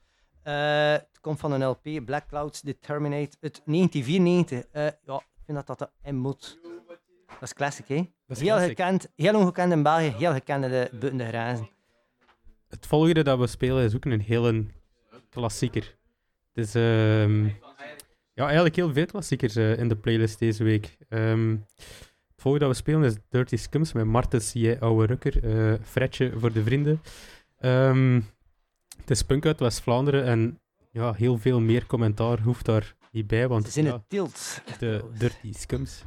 Eh, 0.43 0.91
het 0.93 1.21
komt 1.21 1.41
van 1.41 1.53
een 1.53 1.65
LP, 1.65 2.05
Black 2.05 2.27
Clouds 2.29 2.61
Determinate 2.61 3.37
uit 3.41 3.63
1994. 3.65 4.65
Eh, 4.73 4.83
ja, 4.83 5.17
ik 5.17 5.43
vind 5.45 5.67
dat 5.67 5.79
dat 5.79 5.91
erin 6.03 6.17
moet. 6.17 6.59
Dat 7.29 7.43
is 7.43 7.55
classic, 7.55 7.89
hè? 7.89 7.97
Dat 8.27 8.37
is 8.37 8.41
Heel 8.43 8.55
classic. 8.55 8.77
gekend, 8.77 9.09
heel 9.17 9.35
ongekend 9.39 9.73
in 9.73 9.83
België, 9.83 10.15
heel 10.17 10.33
gekend 10.33 10.65
in 10.65 10.71
de 10.71 10.91
buiten 10.99 11.27
grenzen. 11.27 11.69
Het 12.69 12.87
volgende 12.87 13.23
dat 13.23 13.39
we 13.39 13.47
spelen 13.47 13.85
is 13.85 13.95
ook 13.95 14.05
een 14.05 14.21
hele 14.21 14.67
klassieker. 15.31 15.97
Dus 16.53 16.75
ehm, 16.75 17.49
ja, 18.35 18.45
eigenlijk 18.45 18.77
heel 18.77 18.93
veel 18.93 19.07
klassiekers 19.07 19.57
eh, 19.57 19.79
in 19.79 19.89
de 19.89 19.97
playlist 19.97 20.39
deze 20.39 20.65
week. 20.65 20.97
Ehm, 21.09 21.51
het 22.35 22.43
volgende 22.43 22.67
dat 22.67 22.77
we 22.77 22.83
spelen 22.83 23.05
is 23.05 23.17
Dirty 23.29 23.57
Scums 23.57 23.93
met 23.93 24.05
Martens, 24.05 24.53
jij 24.53 24.81
ouwe 24.81 25.07
rukker. 25.07 25.45
eh 25.45 25.75
Fredje 25.83 26.33
voor 26.39 26.53
de 26.53 26.63
vrienden. 26.63 27.01
Ehm, 27.59 28.21
het 29.01 29.11
is 29.11 29.23
punk 29.23 29.47
uit 29.47 29.61
West-Vlaanderen 29.61 30.25
en 30.25 30.61
ja, 30.91 31.13
heel 31.13 31.39
veel 31.39 31.61
meer 31.61 31.87
commentaar 31.87 32.41
hoeft 32.41 32.65
daar 32.65 32.95
niet 33.11 33.27
bij, 33.27 33.49
want 33.49 33.61
Het 33.63 33.71
is 33.71 33.77
in 33.77 33.85
ja, 33.85 33.93
het 33.93 34.09
tilt. 34.09 34.63
de 34.79 35.05
Dirty 35.19 35.53
Scums. 35.53 36.03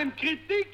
Ze 0.00 0.06
sagen, 0.06 0.69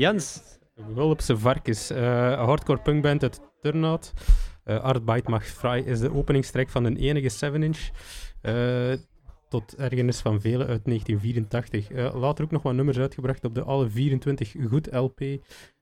Jens. 0.00 0.42
Wulpse 0.94 1.38
Varkens, 1.38 1.90
eh, 1.90 2.44
hardcore 2.44 2.78
punkband 2.78 3.22
uit 3.22 3.40
Turnhout. 3.60 4.12
Eh 4.64 4.80
Arbeit 4.80 5.28
macht 5.28 5.50
vrij 5.50 5.80
is 5.80 6.00
de 6.00 6.14
openingstrek 6.14 6.68
van 6.68 6.84
een 6.84 6.96
enige 6.96 7.28
7-inch. 7.28 7.90
eh, 8.40 8.92
tot 9.48 9.74
ergernis 9.76 10.20
van 10.20 10.40
velen 10.40 10.66
uit 10.66 10.84
1984. 10.84 11.90
Eh, 11.90 12.14
later 12.14 12.44
ook 12.44 12.50
nog 12.50 12.62
wat 12.62 12.74
nummers 12.74 12.98
uitgebracht 12.98 13.44
op 13.44 13.54
de 13.54 13.62
alle 13.62 13.88
24 13.88 14.54
goed 14.68 14.92
LP. 14.92 15.20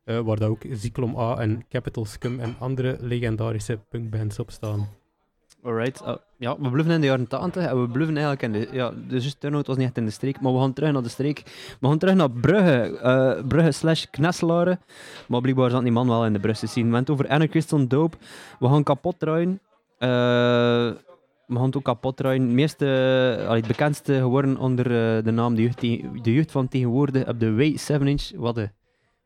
waar 0.05 0.37
dat 0.37 0.49
ook 0.49 0.63
Zyklon 0.71 1.17
A 1.19 1.39
en 1.39 1.69
Capital 1.69 2.05
Scum 2.05 2.41
en 2.41 2.57
andere 2.59 2.97
legendarische 3.01 3.79
punkbands 3.89 4.39
op 4.39 4.51
staan. 4.51 4.89
Alright. 5.63 6.03
uh, 6.03 6.15
ja, 6.39 6.57
we 6.61 6.71
blijven 6.71 6.93
in 6.93 7.01
de 7.01 7.07
jaren 7.07 7.29
80 7.29 7.67
en 7.67 7.81
we 7.81 7.89
blijven 7.89 8.17
eigenlijk 8.17 8.43
in 8.43 8.53
de... 8.53 8.69
Ja, 8.77 8.93
dus 9.09 9.35
Turnhout 9.35 9.67
was 9.67 9.77
niet 9.77 9.87
echt 9.87 9.97
in 9.97 10.05
de 10.05 10.11
streek, 10.11 10.41
maar 10.41 10.53
we 10.53 10.59
gaan 10.59 10.73
terug 10.73 10.93
naar 10.93 11.03
de 11.03 11.09
streek. 11.09 11.43
We 11.81 11.87
gaan 11.89 11.99
terug 11.99 12.15
naar 12.15 12.31
Brugge. 12.31 12.99
eh, 12.99 13.47
Brugge 13.47 13.73
slash 13.73 14.05
Knesselaren. 14.11 14.81
Maar 15.29 15.41
blijkbaar 15.41 15.71
zat 15.71 15.83
die 15.83 15.93
man 15.93 16.09
wel 16.09 16.27
in 16.27 16.33
de 16.33 16.39
Brugge 16.41 16.61
te 16.61 16.67
zien. 16.67 16.89
We 16.89 16.95
hebben 16.95 17.15
het 17.15 17.23
over 17.23 17.35
Anarchist 17.35 17.73
on 17.73 17.87
Dope. 17.87 18.17
We 18.59 18.69
gaan 18.69 18.83
kapot 18.83 19.19
draaien. 19.19 19.61
Eh, 19.99 20.09
we 21.47 21.55
gaan 21.55 21.75
ook 21.75 21.85
kapot 21.85 22.17
draaien. 22.17 22.43
Het 22.43 22.53
meeste, 22.53 22.87
allee, 23.47 23.59
het 23.59 23.67
bekendste 23.67 24.15
geworden 24.15 24.59
onder 24.59 24.87
eh, 24.87 25.25
de 25.25 25.31
naam 25.31 25.55
de 25.55 25.73
jeugd, 26.23 26.53
van 26.53 26.69
tegenwoordig 26.69 27.29
op 27.29 27.41
de 27.41 27.55
Way 27.55 27.77
7-inch. 27.93 28.31
Wat, 28.37 28.57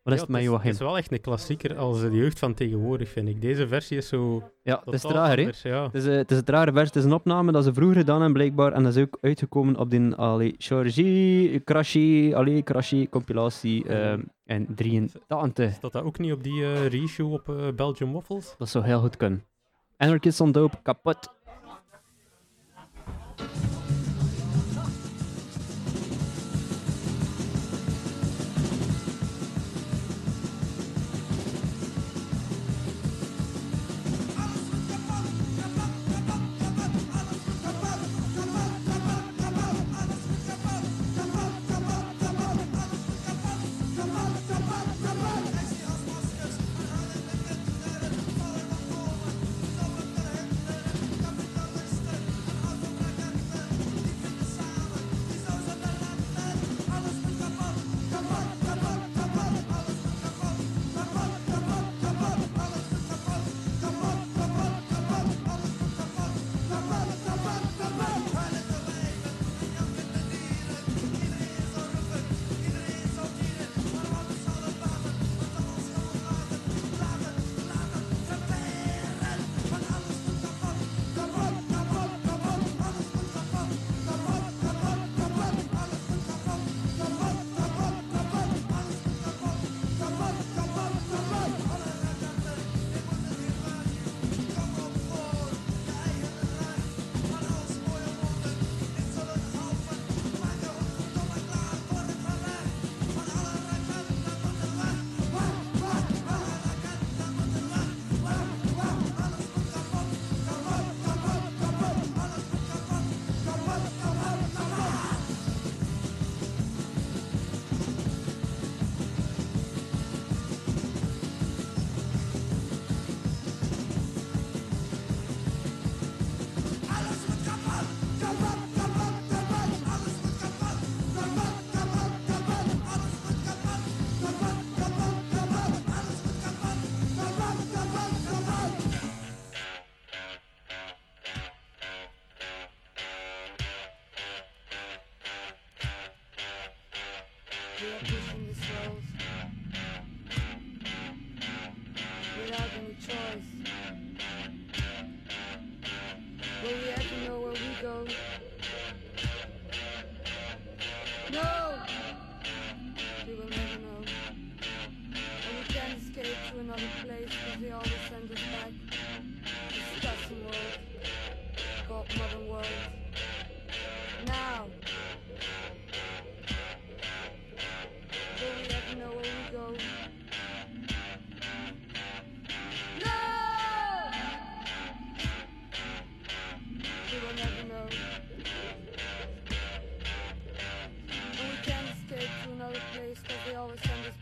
is 0.04 0.20
het 0.20 0.28
met 0.28 0.40
is, 0.40 0.46
Joachim? 0.46 0.66
het 0.66 0.74
is 0.74 0.86
wel 0.86 0.96
echt 0.96 1.12
een 1.12 1.20
klassieker 1.20 1.76
als 1.76 2.00
de 2.00 2.10
jeugd 2.10 2.38
van 2.38 2.54
tegenwoordig, 2.54 3.08
vind 3.08 3.28
ik. 3.28 3.40
Deze 3.40 3.68
versie 3.68 3.96
is 3.96 4.08
zo 4.08 4.42
Ja, 4.62 4.82
het 4.84 4.94
is 4.94 5.00
trager, 5.00 5.38
hè? 5.38 5.68
Ja. 5.68 5.84
Het 5.84 5.94
is, 5.94 6.06
eh, 6.06 6.16
het 6.16 6.30
is 6.30 6.36
het 6.36 6.48
rare 6.48 6.72
vers. 6.72 6.86
Het 6.86 6.96
is 6.96 7.04
een 7.04 7.12
opname 7.12 7.52
dat 7.52 7.64
ze 7.64 7.74
vroeger 7.74 7.96
gedaan 7.96 8.16
hebben, 8.16 8.32
blijkbaar. 8.32 8.72
En 8.72 8.82
dat 8.82 8.96
is 8.96 9.02
ook 9.02 9.18
uitgekomen 9.20 9.76
op 9.76 9.90
die 9.90 10.16
Ali 10.16 10.54
Chargy, 10.58 11.60
Crashy, 11.64 12.32
Ali 12.34 12.62
Crashy 12.62 13.08
compilatie 13.08 13.88
ehm 13.88 14.20
in 14.46 14.66
83. 14.74 15.72
Staat 15.74 15.92
dat 15.92 16.02
ook 16.02 16.18
niet 16.18 16.32
op 16.32 16.42
die 16.42 16.62
eh 16.64 16.86
reissue 16.86 17.26
op 17.26 17.48
eh, 17.48 17.68
Belgium 17.76 18.12
Waffles? 18.12 18.54
Dat 18.58 18.68
zou 18.68 18.84
heel 18.84 19.00
goed 19.00 19.16
kunnen. 19.16 19.44
Anarchist 19.96 20.40
on 20.40 20.52
Dope. 20.52 20.76
Kapot, 20.82 21.32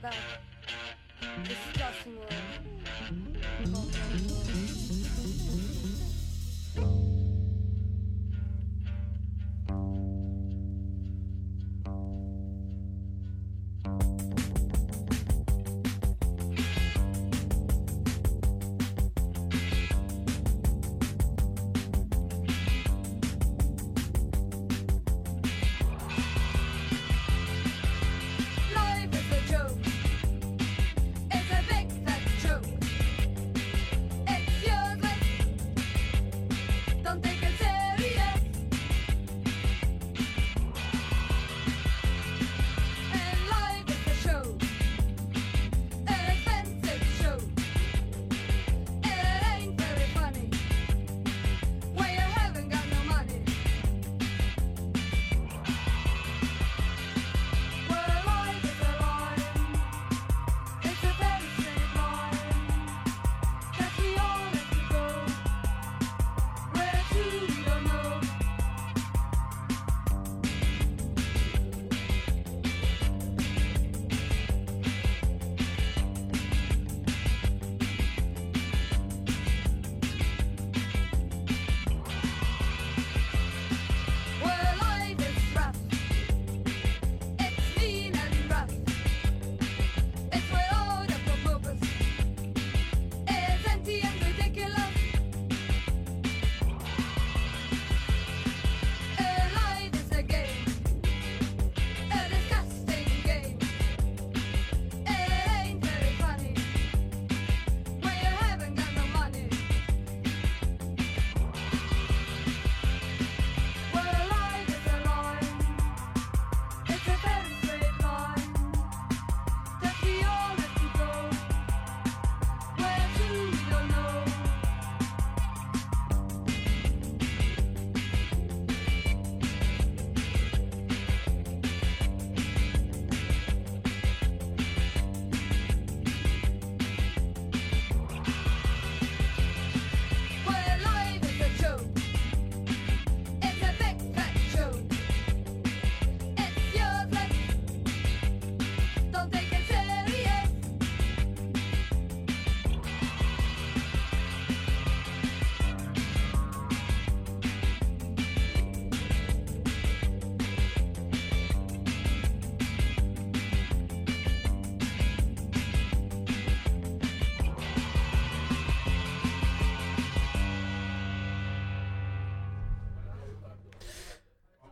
always 0.05 0.50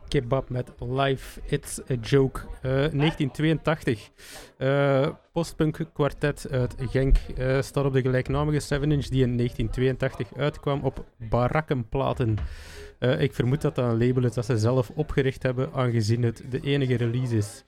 Kebab 0.09 0.49
met 0.49 0.71
Life, 0.79 1.41
It's 1.45 1.79
a 1.91 1.93
Joke. 2.01 2.41
Eh, 2.61 2.71
1982. 2.71 4.09
Eh, 4.57 5.09
postpunk 5.31 5.85
kwartet 5.93 6.47
uit 6.51 6.75
Genk 6.79 7.17
eh, 7.37 7.61
staat 7.61 7.85
op 7.85 7.93
de 7.93 8.01
gelijknamige 8.01 8.61
7-inch 8.61 9.07
die 9.07 9.23
in 9.23 9.37
1982 9.37 10.27
uitkwam 10.37 10.81
op 10.81 11.05
Barakkenplaten. 11.29 12.37
Eh, 12.99 13.21
ik 13.21 13.33
vermoed 13.33 13.61
dat 13.61 13.75
dat 13.75 13.85
een 13.85 14.07
label 14.07 14.23
is 14.23 14.33
dat 14.33 14.45
ze 14.45 14.57
zelf 14.57 14.89
opgericht 14.95 15.43
hebben, 15.43 15.73
aangezien 15.73 16.23
het 16.23 16.43
de 16.49 16.59
enige 16.59 16.95
release 16.95 17.37
is. 17.37 17.63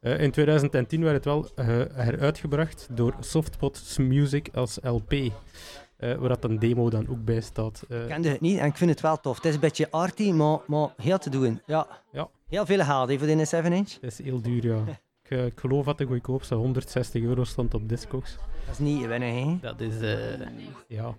Eh, 0.00 0.20
in 0.20 0.30
2010 0.30 1.02
werd 1.02 1.14
het 1.14 1.24
wel 1.24 1.48
eh, 1.54 1.66
heruitgebracht 1.92 2.88
door 2.90 3.14
Softpots 3.20 3.98
Music 3.98 4.48
als 4.54 4.78
LP, 4.82 5.14
eh, 5.96 6.14
waar 6.14 6.28
dat 6.28 6.44
een 6.44 6.58
demo 6.58 6.90
dan 6.90 7.08
ook 7.08 7.24
bij 7.24 7.40
staat. 7.40 7.82
Eh, 7.88 8.00
Ik 8.02 8.08
kende 8.08 8.28
het 8.28 8.40
niet 8.40 8.58
en 8.58 8.66
ik 8.66 8.76
vind 8.76 8.90
het 8.90 9.00
wel 9.00 9.20
tof. 9.20 9.36
Het 9.36 9.44
is 9.44 9.54
een 9.54 9.60
beetje 9.60 9.90
arty, 9.90 10.30
maar, 10.32 10.58
maar 10.66 10.88
heel 10.96 11.18
te 11.18 11.30
doen. 11.30 11.60
Ja. 11.66 11.86
Ja. 12.12 12.28
Heel 12.48 12.66
veel 12.66 12.78
hè, 12.84 13.18
voor 13.18 13.26
die 13.26 13.36
7-inch. 13.46 13.92
Het 13.92 14.02
is 14.02 14.22
heel 14.22 14.40
duur, 14.42 14.64
ja. 14.66 14.84
Ik, 15.22 15.30
eh, 15.32 15.46
ik 15.46 15.60
geloof 15.60 15.84
dat 15.84 15.98
de 15.98 16.04
goedkoopste 16.04 16.54
160 16.54 17.22
euro 17.22 17.44
stond 17.44 17.74
op 17.74 17.88
Discogs. 17.88 18.36
Dat 18.66 18.72
is 18.72 18.78
niet 18.78 19.06
weinig, 19.06 19.44
hè. 19.44 19.58
Dat 19.60 19.80
is, 19.80 20.00
eh, 20.00 20.46
ja. 20.88 21.14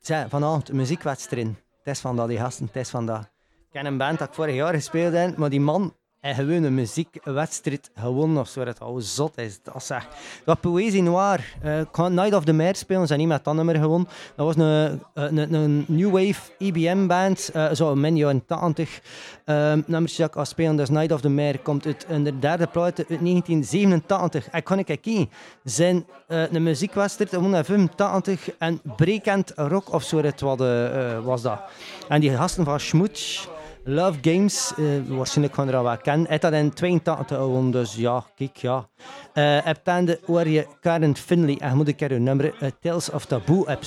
Zeg, 0.00 0.28
vanavond 0.28 0.72
muziekwedstrijd. 0.72 1.46
Het 1.46 1.94
is 1.94 2.00
van 2.00 2.16
dat, 2.16 2.28
die 2.28 2.38
gasten, 2.38 2.66
het 2.66 2.76
is 2.76 2.90
van 2.90 3.06
dat. 3.06 3.20
Ik 3.20 3.70
ken 3.70 3.86
een 3.86 3.98
band 3.98 4.18
dat 4.18 4.28
ik 4.28 4.34
vorig 4.34 4.54
jaar 4.54 4.74
gespeeld 4.74 5.12
heb, 5.12 5.36
maar 5.36 5.50
die 5.50 5.60
man 5.60 5.94
heeft 6.24 6.38
gewoon 6.38 6.62
een 6.62 6.74
muziekwedstrijd 6.74 7.90
gewonnen 7.94 8.38
of 8.38 8.48
zo. 8.48 8.64
Dat 8.64 8.80
al 8.80 9.00
zot 9.00 9.38
is. 9.38 9.58
Dat 9.62 9.90
echt... 9.90 10.06
Dat 10.44 10.60
Poëzie 10.60 11.02
Noir. 11.02 11.56
ga 11.92 12.08
Night 12.08 12.34
of 12.34 12.44
the 12.44 12.52
Mare 12.52 12.76
spelen, 12.76 13.00
hebben 13.00 13.18
niet 13.18 13.28
met 13.28 13.44
dat 13.44 13.54
nummer 13.54 13.76
gewonnen. 13.76 14.08
Dat 14.36 14.46
was 14.46 14.56
een, 14.56 15.02
een, 15.14 15.54
een 15.54 15.84
new 15.88 16.10
wave 16.10 16.40
EBM-band, 16.58 17.50
eh 17.52 17.72
zo 17.72 17.92
in 17.92 18.00
min 18.00 18.16
jaren 18.16 18.46
80. 18.46 19.00
Um, 19.46 19.84
nummers 19.86 20.16
dat 20.16 20.28
ik 20.28 20.36
al 20.36 20.44
spelen, 20.44 20.76
dus 20.76 20.88
Night 20.88 21.12
of 21.12 21.20
the 21.20 21.28
Mare, 21.28 21.58
komt 21.58 21.86
uit 21.86 22.06
een 22.08 22.22
de 22.22 22.38
derde 22.38 22.66
plaat 22.66 22.98
uit 22.98 23.08
1987. 23.08 24.48
En 24.48 24.58
ik 24.58 24.64
kan 24.64 24.78
ik 24.78 24.86
kijken, 24.86 25.30
zijn 25.64 26.06
eh, 26.26 26.52
een 26.52 26.62
muziekwedstrijd, 26.62 27.30
gewonnen 27.30 27.58
in 27.58 27.64
85 27.64 28.50
en 28.58 28.80
Breakend 28.96 29.52
Rock 29.56 29.92
of 29.92 30.02
zo, 30.02 30.18
eh, 30.18 31.24
was 31.24 31.42
dat. 31.42 31.60
En 32.08 32.20
die 32.20 32.36
gasten 32.36 32.64
van 32.64 32.80
Schmutz, 32.80 33.46
Love 33.86 34.18
Games, 34.22 34.72
eh, 34.76 34.84
waarschijnlijk 35.06 35.54
gaan 35.54 35.68
er 35.68 35.76
al 35.76 35.82
wel 35.82 35.96
kennen, 35.96 36.28
heeft 36.28 36.42
dat 36.42 36.52
in 36.52 36.72
82 36.72 37.36
gewonnen, 37.36 37.70
dus 37.70 37.94
ja, 37.94 38.24
kijk, 38.34 38.56
ja. 38.56 38.88
Uh, 39.34 39.64
heb 39.64 39.80
dan 39.82 40.04
de 40.04 40.20
hoor 40.24 40.48
je 40.48 40.66
Karen 40.80 41.16
Finley, 41.16 41.56
en 41.58 41.68
je 41.68 41.74
moet 41.74 41.88
een 41.88 41.94
keer 41.94 42.10
hun 42.10 42.22
nummer, 42.22 42.54
eh, 42.60 42.70
Tales 42.80 43.10
of 43.10 43.24
Taboo, 43.24 43.66
heb 43.66 43.82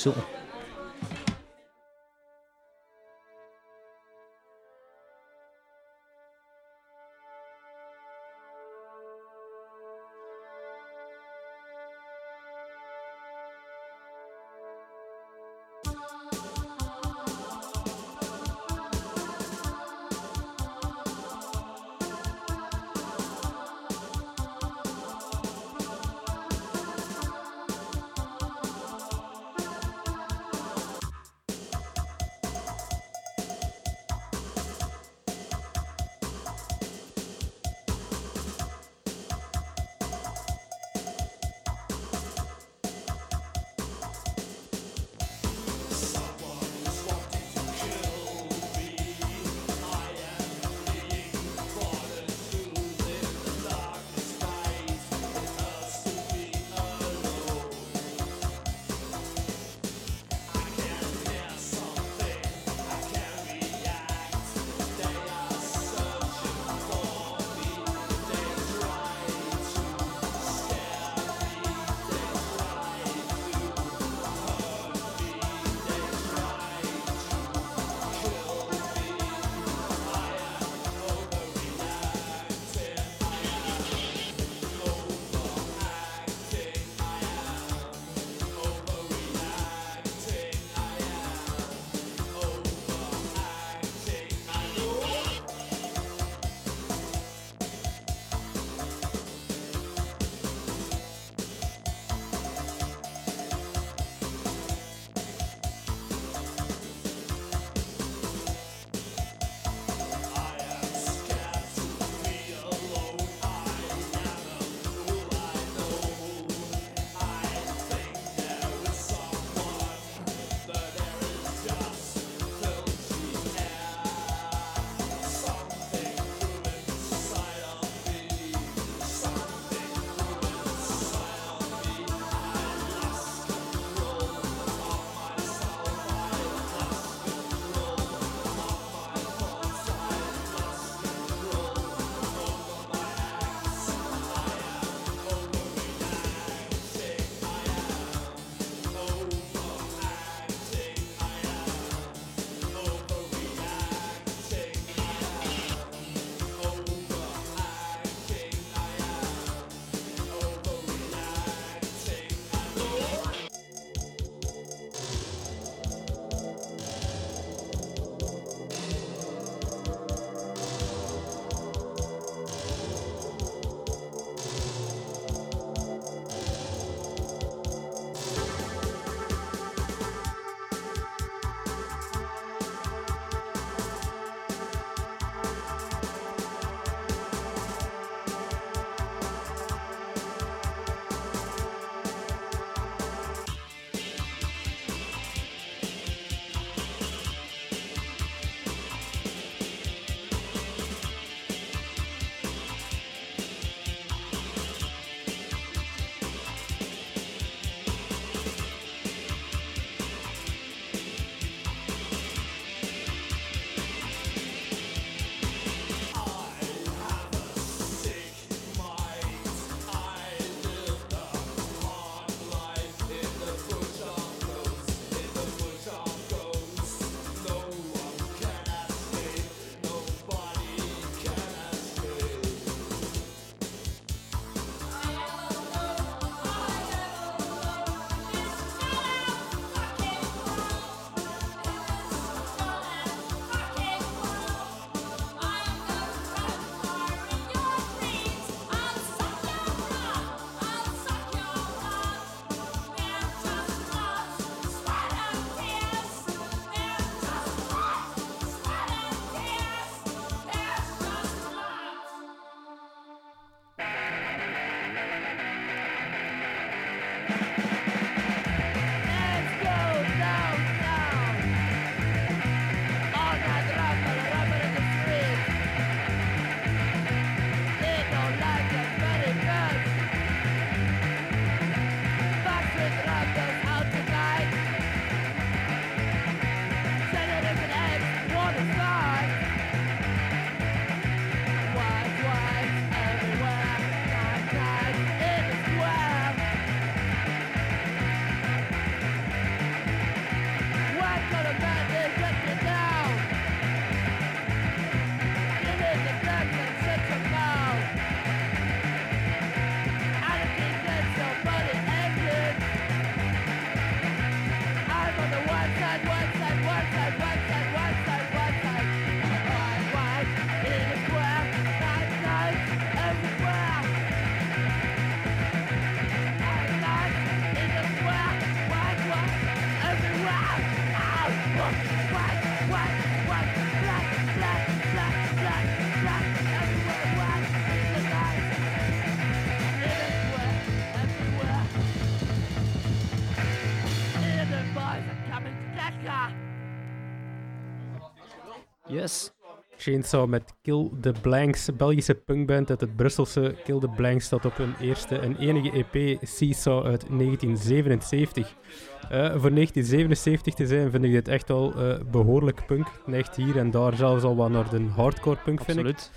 Chainsaw 349.88 350.27
met 350.27 350.53
Kill 350.61 350.89
the 351.01 351.13
Blanks, 351.21 351.69
Belgische 351.77 352.15
punkband 352.15 352.69
uit 352.69 352.81
het 352.81 352.95
Brusselse 352.95 353.55
Kill 353.63 353.79
the 353.79 353.88
Blanks, 353.88 354.25
staat 354.25 354.45
op 354.45 354.57
hun 354.57 354.73
eerste 354.81 355.17
en 355.17 355.38
enige 355.38 355.71
EP, 355.71 356.17
Seesaw 356.21 356.85
uit 356.85 357.05
1977. 357.09 358.47
Eh, 358.47 359.19
voor 359.19 359.51
1977 359.51 360.53
te 360.53 360.67
zijn 360.67 360.91
vind 360.91 361.03
ik 361.03 361.11
dit 361.11 361.27
echt 361.27 361.47
wel 361.47 361.73
eh, 361.73 361.99
behoorlijk 362.11 362.65
punk. 362.65 362.88
Neigt 363.05 363.35
hier 363.35 363.57
en 363.57 363.71
daar 363.71 363.95
zelfs 363.95 364.23
al 364.23 364.35
wat 364.35 364.49
naar 364.49 364.69
de 364.69 364.85
hardcore 364.95 365.38
punk, 365.43 365.63
vind 365.63 365.77
ik. 365.79 365.85
Absoluut. 365.85 366.11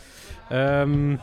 Ehm, 0.49 1.17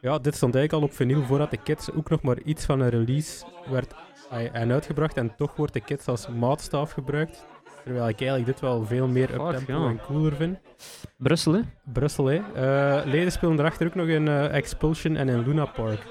ja, 0.00 0.18
dit 0.18 0.34
stond 0.34 0.54
eigenlijk 0.54 0.72
al 0.72 0.90
op 0.90 0.96
vinyl 0.96 1.22
voordat 1.22 1.50
de 1.50 1.62
Kids 1.62 1.92
ook 1.92 2.10
nog 2.10 2.22
maar 2.22 2.40
iets 2.40 2.64
van 2.64 2.80
een 2.80 2.90
release 2.90 3.44
werd 3.70 3.94
en 4.30 4.72
uitgebracht. 4.72 5.16
En 5.16 5.36
toch 5.36 5.56
wordt 5.56 5.72
de 5.72 5.80
Kids 5.80 6.06
als 6.06 6.28
maatstaaf 6.28 6.90
gebruikt. 6.90 7.46
Terwijl 7.84 8.08
ik 8.08 8.20
eigenlijk 8.20 8.46
dit 8.46 8.60
wel 8.60 8.84
veel 8.84 9.08
meer 9.08 9.28
Fuck, 9.28 9.40
uptempo 9.40 9.72
ja. 9.72 9.88
en 9.88 10.00
cooler 10.06 10.32
vind. 10.36 10.58
Brussel, 11.16 11.52
hè? 11.52 11.60
Brussel, 11.92 12.26
hè. 12.26 12.40
Eh, 12.54 13.06
leden 13.06 13.32
spelen 13.32 13.58
erachter 13.58 13.86
ook 13.86 13.94
nog 13.94 14.06
in 14.06 14.28
eh, 14.28 14.54
Expulsion 14.54 15.16
en 15.16 15.28
in 15.28 15.42
Luna 15.42 15.64
Park. 15.64 16.06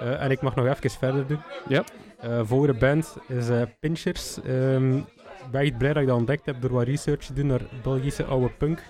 Eh, 0.00 0.22
en 0.22 0.30
ik 0.30 0.40
mag 0.40 0.54
nog 0.54 0.66
even 0.66 0.90
verder 0.90 1.26
doen. 1.26 1.40
Ja. 1.68 1.84
Eh 2.20 2.40
volgende 2.42 2.78
band 2.78 3.16
is 3.28 3.46
Pinchers. 3.80 4.42
Ehm, 4.42 4.96
ik 4.96 5.50
ben 5.50 5.60
echt 5.60 5.78
blij 5.78 5.92
dat 5.92 6.02
ik 6.02 6.08
dat 6.08 6.18
ontdekt 6.18 6.46
heb 6.46 6.60
door 6.60 6.72
wat 6.72 6.86
research 6.86 7.24
te 7.24 7.32
doen 7.32 7.46
naar 7.46 7.60
Belgische 7.82 8.24
oude 8.24 8.50
punk. 8.58 8.82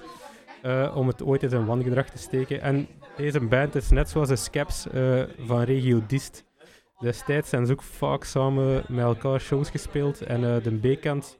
om 0.95 1.07
het 1.07 1.23
ooit 1.23 1.43
in 1.43 1.49
zijn 1.49 1.67
wangedrag 1.67 2.09
te 2.09 2.19
steken. 2.19 2.61
En 2.61 2.89
deze 3.17 3.41
band 3.41 3.75
is 3.75 3.91
net 3.91 4.09
zoals 4.09 4.29
de 4.29 4.65
eh, 4.93 5.47
van 5.47 5.62
Regio 5.62 6.03
Dist. 6.07 6.45
Destijds 6.99 7.49
zijn 7.49 7.67
ze 7.67 7.73
ook 7.73 7.83
vaak 7.83 8.25
samen 8.25 8.85
met 8.89 9.05
elkaar 9.05 9.41
shows 9.41 9.71
gespeeld. 9.71 10.21
En 10.21 10.41
de 10.41 10.97
B-kant, 10.97 11.39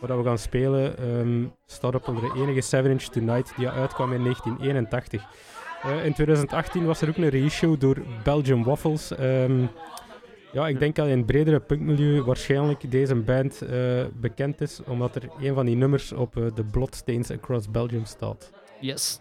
waar 0.00 0.18
we 0.18 0.24
gaan 0.24 0.38
spelen, 0.38 0.98
ehm, 0.98 1.44
staat 1.66 1.94
op 1.94 2.08
onder 2.08 2.22
de 2.22 2.40
enige 2.40 2.60
7 2.60 2.90
Inch 2.90 3.02
Tonight 3.02 3.52
die 3.56 3.68
uitkwam 3.68 4.12
in 4.12 4.22
1981. 4.22 5.22
Eh, 5.82 6.04
in 6.04 6.12
2018 6.12 6.84
was 6.84 7.00
er 7.00 7.08
ook 7.08 7.16
een 7.16 7.28
reisshow 7.28 7.80
door 7.80 7.96
Belgium 8.22 8.64
Waffles. 8.64 9.10
Ehm, 9.10 9.64
ja, 10.52 10.68
ik 10.68 10.78
denk 10.78 10.96
dat 10.96 11.06
in 11.06 11.16
het 11.16 11.26
bredere 11.26 11.60
punkmilieu 11.60 12.22
waarschijnlijk 12.22 12.90
deze 12.90 13.14
band 13.14 13.62
eh, 13.62 14.04
bekend 14.14 14.60
is, 14.60 14.80
omdat 14.86 15.14
er 15.14 15.28
een 15.40 15.54
van 15.54 15.66
die 15.66 15.76
nummers 15.76 16.12
op 16.12 16.36
eh, 16.36 16.44
de 16.54 16.64
Bloodstains 16.64 17.30
Across 17.30 17.70
Belgium 17.70 18.04
staat. 18.04 18.50
Yes. 18.80 19.20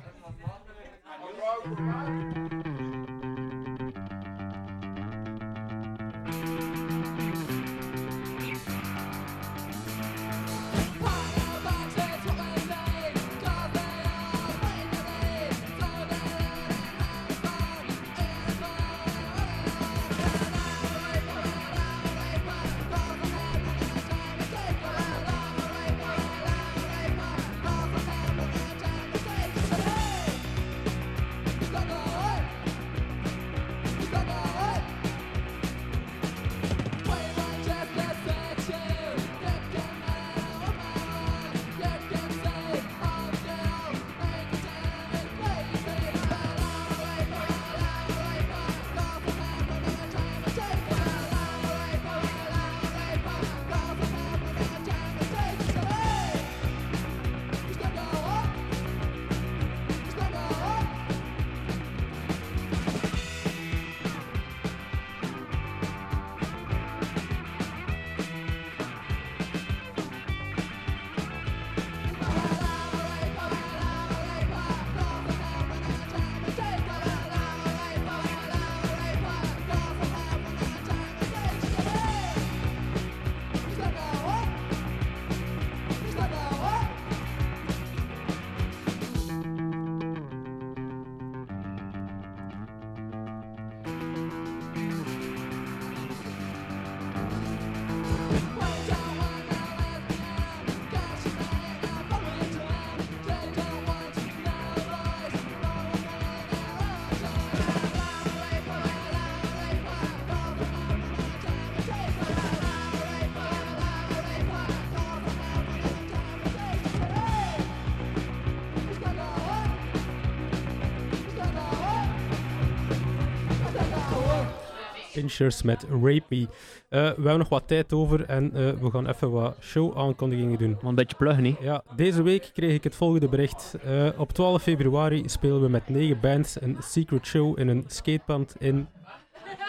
Met 125.64 125.86
Rape 125.90 126.24
Me. 126.30 126.48
Eh, 126.90 127.00
we 127.02 127.14
hebben 127.14 127.38
nog 127.38 127.50
wat 127.50 127.68
tijd 127.68 127.94
over 127.94 128.26
en 128.26 128.56
eh, 128.56 128.70
we 128.82 128.92
gaan 128.92 129.08
even 129.08 129.32
wat 129.32 129.56
show-aankondigingen 129.62 130.58
doen. 130.58 130.72
Want 130.72 130.86
een 130.88 130.96
beetje 130.96 131.16
pluggen, 131.16 131.46
hè? 131.46 131.56
Ja, 131.60 131.84
deze 131.96 132.22
week 132.22 132.52
kreeg 132.54 132.74
ik 132.74 132.84
het 132.84 132.96
volgende 132.96 133.28
bericht. 133.28 133.76
Eh, 133.84 134.08
op 134.18 134.32
12 134.32 134.62
februari 134.62 135.24
spelen 135.26 135.62
we 135.62 135.70
met 135.70 135.90
negen 135.90 136.20
bands 136.20 136.62
een 136.62 136.78
secret 136.80 137.26
show 137.26 137.60
in 137.60 137.68
een 137.68 137.84
skatepand 137.88 138.56
in 138.60 138.88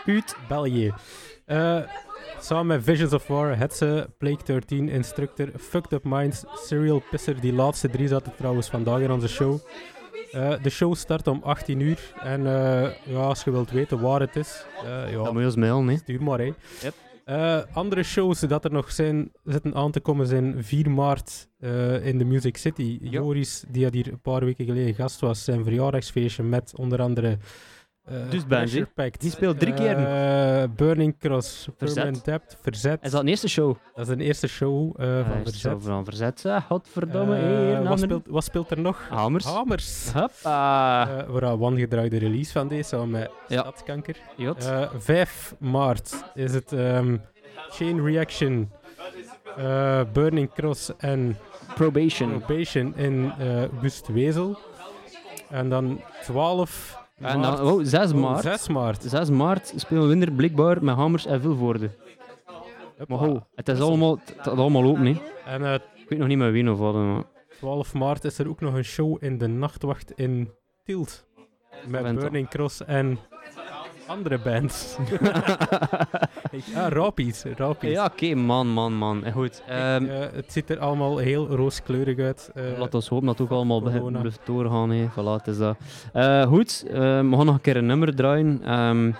Uit, 0.06 0.36
België. 0.48 0.92
Samen 2.40 2.66
met 2.66 2.84
Visions 2.84 3.12
of 3.12 3.26
War, 3.26 3.56
Hetze, 3.56 4.10
Plague 4.18 4.44
13, 4.44 4.88
Instructor, 4.88 5.48
Fucked 5.56 5.92
Up 5.92 6.04
Minds, 6.04 6.44
Serial 6.54 7.02
Pisser. 7.10 7.40
Die 7.40 7.52
laatste 7.52 7.90
drie 7.90 8.08
zaten 8.08 8.32
trouwens 8.36 8.68
vandaag 8.68 9.00
in 9.00 9.10
onze 9.10 9.28
show. 9.28 9.58
Eh, 10.32 10.62
de 10.62 10.70
show 10.70 10.94
start 10.94 11.26
om 11.26 11.40
18 11.42 11.80
uur. 11.80 12.12
En 12.22 12.46
eh, 12.46 12.90
ja, 13.04 13.20
als 13.20 13.44
je 13.44 13.50
wilt 13.50 13.70
weten 13.70 14.00
waar 14.00 14.20
het 14.20 14.36
is, 14.36 14.64
eh, 14.84 15.12
ja, 15.12 15.32
moet 15.32 15.40
je 15.40 15.46
ons 15.46 15.56
mailen, 15.56 15.88
hè? 15.88 15.96
Stuur 15.96 16.22
maar, 16.22 16.38
hè. 16.38 16.52
Yep. 16.80 16.94
Andere 17.72 18.02
shows 18.02 18.40
dat 18.40 18.64
er 18.64 18.72
nog 18.72 18.92
zijn, 18.92 19.32
zitten 19.44 19.74
aan 19.74 19.90
te 19.90 20.00
komen 20.00 20.26
zijn 20.26 20.64
4 20.64 20.90
maart 20.90 21.48
in 22.02 22.18
de 22.18 22.24
Music 22.24 22.56
City. 22.56 22.98
Ja. 23.00 23.10
Joris, 23.10 23.64
die 23.68 23.84
had 23.84 23.92
hier 23.92 24.08
een 24.08 24.20
paar 24.20 24.44
weken 24.44 24.64
geleden 24.64 24.94
gast 24.94 25.20
was, 25.20 25.44
zijn 25.44 25.64
verjaardagsfeestje 25.64 26.42
met 26.42 26.72
onder 26.76 27.00
andere... 27.00 27.38
eh, 28.10 28.30
Dus? 28.30 28.84
Pact, 28.94 29.20
Die 29.20 29.30
speelt 29.30 29.58
drie 29.60 29.74
keer. 29.74 29.96
eh, 29.96 30.68
Burning 30.76 31.14
Cross, 31.18 31.68
Verzet. 31.76 31.94
Permanent 31.96 32.24
Debt, 32.24 32.56
Verzet. 32.62 32.98
Is 33.02 33.10
dat 33.10 33.20
een 33.20 33.28
eerste 33.28 33.48
show? 33.48 33.76
Dat 33.94 34.08
is 34.08 34.16
de 34.16 34.24
eerste 34.24 34.46
show 34.48 34.94
eh, 35.00 35.06
van 35.06 35.32
Ah, 35.32 35.38
is 35.40 35.44
het 35.46 35.54
zo 35.54 35.70
Verzet. 35.70 35.82
van 35.92 36.04
verzet. 36.04 36.44
Godverdomme. 36.68 37.36
Hier, 37.36 37.46
een 37.76 37.88
wat, 37.88 37.98
speelt, 38.00 38.26
wat 38.28 38.44
speelt 38.44 38.70
er 38.70 38.80
nog? 38.80 39.08
Hamers. 39.08 39.44
Hamers. 39.44 40.12
Hoppa. 40.12 41.08
Eh, 41.18 41.28
waar 41.28 41.42
een 41.42 41.58
wangedraaide 41.58 42.18
release 42.18 42.52
van 42.52 42.68
deze, 42.68 42.88
samen 42.88 43.10
met 43.10 43.30
Ja. 43.48 43.60
Stadskanker. 43.60 44.16
Jot. 44.36 44.66
Eh, 44.66 44.90
5 44.98 45.54
maart 45.58 46.24
is 46.34 46.54
het 46.54 46.72
ehm, 46.72 47.16
Chain 47.70 48.04
Reaction, 48.04 48.70
eh, 49.56 50.00
Burning 50.12 50.52
Cross 50.54 50.90
en 50.98 51.36
Probation. 51.74 52.38
Probation 52.42 52.96
in 52.96 53.32
eh 53.38 53.62
Wustwezel. 53.80 54.58
En 55.48 55.68
dan 55.68 56.00
12 56.22 56.98
En 57.20 57.42
dan, 57.42 57.60
oh, 57.60 57.80
6 57.82 58.12
oh, 58.12 58.18
maart. 58.18 58.42
6 58.42 58.68
maart. 58.68 59.02
6 59.02 59.30
maart 59.30 59.72
spelen 59.76 60.02
we 60.02 60.08
winter 60.08 60.32
blijkbaar 60.32 60.84
met 60.84 60.96
Hamers 60.96 61.26
en 61.26 61.40
Vilvoorde. 61.40 61.90
Hoppa. 62.98 63.26
Maar 63.26 63.40
het 63.54 63.68
is 63.68 63.80
allemaal, 63.80 64.18
het 64.24 64.34
gaat 64.36 64.58
allemaal 64.58 64.84
open, 64.84 65.06
hè. 65.06 65.20
En 65.44 65.64
eh, 65.64 65.74
Ik 65.74 66.08
weet 66.08 66.18
nog 66.18 66.28
niet 66.28 66.38
meer 66.38 66.52
wie 66.52 66.70
of 66.70 66.78
wat, 66.78 66.94
maar... 66.94 67.22
12 67.58 67.94
maart 67.94 68.24
is 68.24 68.38
er 68.38 68.48
ook 68.48 68.60
nog 68.60 68.74
een 68.74 68.84
show 68.84 69.16
in 69.20 69.38
de 69.38 69.46
Nachtwacht 69.46 70.12
in 70.12 70.50
Tielt. 70.84 71.26
Met 71.86 72.14
Burning 72.14 72.48
Cross 72.48 72.84
en 72.84 73.18
andere 74.06 74.38
bands. 74.38 74.96
Ah, 76.74 76.86
Rapies. 76.88 77.44
Rapies. 77.56 77.90
Ja, 77.90 78.04
oké, 78.04 78.34
man, 78.34 78.66
man, 78.68 78.92
man. 78.94 79.24
En 79.24 79.32
goed, 79.32 79.62
ehm, 79.68 80.04
Eh, 80.04 80.18
het 80.32 80.52
ziet 80.52 80.70
er 80.70 80.78
allemaal 80.78 81.18
heel 81.18 81.46
rooskleurig 81.48 82.18
uit. 82.18 82.50
eh, 82.54 82.62
laat 82.78 82.94
ons 82.94 83.08
hopen 83.08 83.26
dat 83.26 83.38
het 83.38 83.46
ook 83.46 83.52
allemaal 83.56 83.80
blijft 83.80 84.40
doorgaan. 84.44 84.90
Voilà, 85.10 85.42
het 85.42 85.46
is 85.46 85.58
dat. 85.58 85.76
Eh, 86.12 86.42
goed, 86.46 86.84
eh, 86.88 86.94
we 86.98 87.36
gaan 87.36 87.46
nog 87.46 87.54
een 87.54 87.60
keer 87.60 87.76
een 87.76 87.86
nummer 87.86 88.14
draaien. 88.14 88.60
Ehm, 88.64 89.10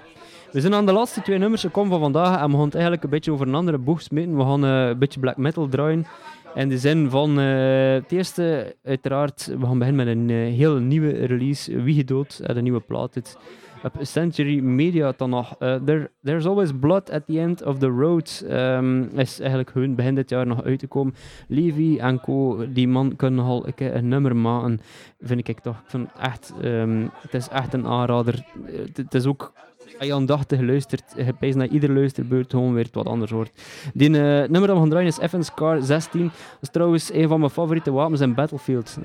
we 0.52 0.60
zijn 0.60 0.74
aan 0.74 0.86
de 0.86 0.92
laatste 0.92 1.22
twee 1.22 1.38
nummers 1.38 1.62
gekomen 1.62 1.90
van 1.90 2.00
vandaag 2.00 2.40
en 2.42 2.46
we 2.50 2.56
gaan 2.56 2.64
het 2.64 2.74
eigenlijk 2.74 3.04
een 3.04 3.10
beetje 3.10 3.32
over 3.32 3.46
een 3.48 3.54
andere 3.54 3.78
boeg 3.78 4.02
smeten. 4.02 4.36
We 4.36 4.42
gaan 4.42 4.64
eh, 4.64 4.88
een 4.88 4.98
beetje 4.98 5.20
black 5.20 5.36
metal 5.36 5.68
draaien. 5.68 6.06
In 6.54 6.68
de 6.68 6.78
zin 6.78 7.10
van 7.10 7.38
eh, 7.40 7.92
het 7.92 8.12
eerste, 8.12 8.76
uiteraard, 8.84 9.46
we 9.58 9.66
gaan 9.66 9.78
beginnen 9.78 10.06
met 10.06 10.16
een 10.16 10.30
eh, 10.30 10.36
heel 10.56 10.74
nieuwe 10.74 11.26
release. 11.26 11.82
Wie 11.82 11.94
gedood, 11.94 12.40
een 12.42 12.62
nieuwe 12.62 12.80
plaat. 12.80 13.14
Het, 13.14 13.36
op 13.82 13.92
Century 14.00 14.60
Media 14.60 15.12
dan 15.16 15.30
nog. 15.30 15.54
eh, 15.58 15.74
there, 15.74 16.10
there's 16.22 16.46
always 16.46 16.70
blood 16.80 17.10
at 17.10 17.22
the 17.26 17.40
end 17.40 17.62
of 17.64 17.78
the 17.78 17.86
road. 17.88 18.44
ehm, 18.48 19.02
is 19.18 19.40
eigenlijk 19.40 19.70
hun 19.72 19.94
begin 19.94 20.14
dit 20.14 20.30
jaar 20.30 20.46
nog 20.46 20.64
uit 20.64 20.78
te 20.78 20.86
komen. 20.86 21.14
Levi 21.48 21.98
en 21.98 22.20
co, 22.20 22.64
die 22.72 22.88
man 22.88 23.16
kunnen 23.16 23.38
nogal 23.44 23.66
een, 23.66 23.96
een 23.96 24.08
nummer 24.08 24.36
maken. 24.36 24.80
Vind 25.20 25.48
ik 25.48 25.60
toch. 25.60 25.76
Ik 25.76 25.90
vind 25.90 26.08
het 26.12 26.22
echt, 26.22 26.52
ehm, 26.62 27.06
het 27.20 27.34
is 27.34 27.48
echt 27.48 27.74
een 27.74 27.86
aanrader. 27.86 28.44
Eh, 28.66 28.72
Het, 28.94 29.14
is 29.14 29.26
ook. 29.26 29.52
Je 29.98 30.14
aandachtig 30.14 30.60
luistert, 30.60 31.14
je 31.40 31.54
naar 31.54 31.66
ieder 31.66 31.92
luisterbeurt 31.92 32.50
gewoon 32.50 32.74
weer 32.74 32.86
wat 32.92 33.06
anders 33.06 33.30
hoort. 33.30 33.50
Die 33.94 34.08
eh, 34.08 34.12
nummer 34.48 34.66
dat 34.66 34.70
we 34.70 34.76
gaan 34.76 34.88
draaien 34.88 35.08
is 35.08 35.18
Evans 35.18 35.54
Car 35.54 35.82
16. 35.82 36.22
Dat 36.22 36.32
is 36.60 36.70
trouwens 36.70 37.12
een 37.12 37.28
van 37.28 37.38
mijn 37.38 37.50
favoriete 37.50 37.92
wapens 37.92 38.20
in 38.20 38.34
Battlefield. 38.34 38.98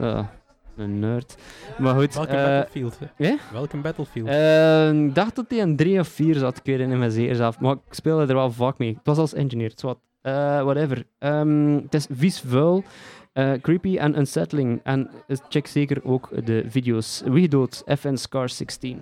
Een 0.77 0.99
nerd. 0.99 1.35
Maar 1.77 1.95
goed. 1.95 2.13
Welke 2.13 2.31
eh, 2.31 2.43
Battlefield? 2.59 2.99
hè? 3.15 3.35
Welke 3.51 3.77
Battlefield? 3.77 4.27
eh, 4.27 4.93
ik 4.93 5.15
dacht 5.15 5.35
dat 5.35 5.45
hij 5.47 5.61
een 5.61 5.75
3 5.75 5.99
of 5.99 6.07
4 6.07 6.35
zat, 6.35 6.57
ik 6.57 6.63
weet 6.65 6.79
het 6.79 6.87
niet 6.89 6.97
meer 6.97 7.35
zelf. 7.35 7.59
Maar 7.59 7.71
ik 7.73 7.93
speelde 7.93 8.25
er 8.25 8.35
wel 8.35 8.51
vaak 8.51 8.77
mee. 8.77 8.89
Het 8.89 9.05
was 9.05 9.17
als 9.17 9.33
engineer, 9.33 9.73
wat. 9.75 9.97
Eh, 10.21 10.61
whatever. 10.63 11.03
Ehm, 11.19 11.73
het 11.73 11.93
is 11.93 12.07
vies 12.11 12.39
vuil, 12.39 12.83
eh, 13.33 13.51
creepy 13.61 13.97
en 13.97 14.17
unsettling. 14.17 14.79
En 14.83 15.09
check 15.49 15.67
zeker 15.67 16.03
ook 16.03 16.45
de 16.45 16.63
video's. 16.67 17.21
Wie 17.25 17.47
dood? 17.47 17.83
FN 17.85 18.15
Scar 18.15 18.49
16. 18.49 19.01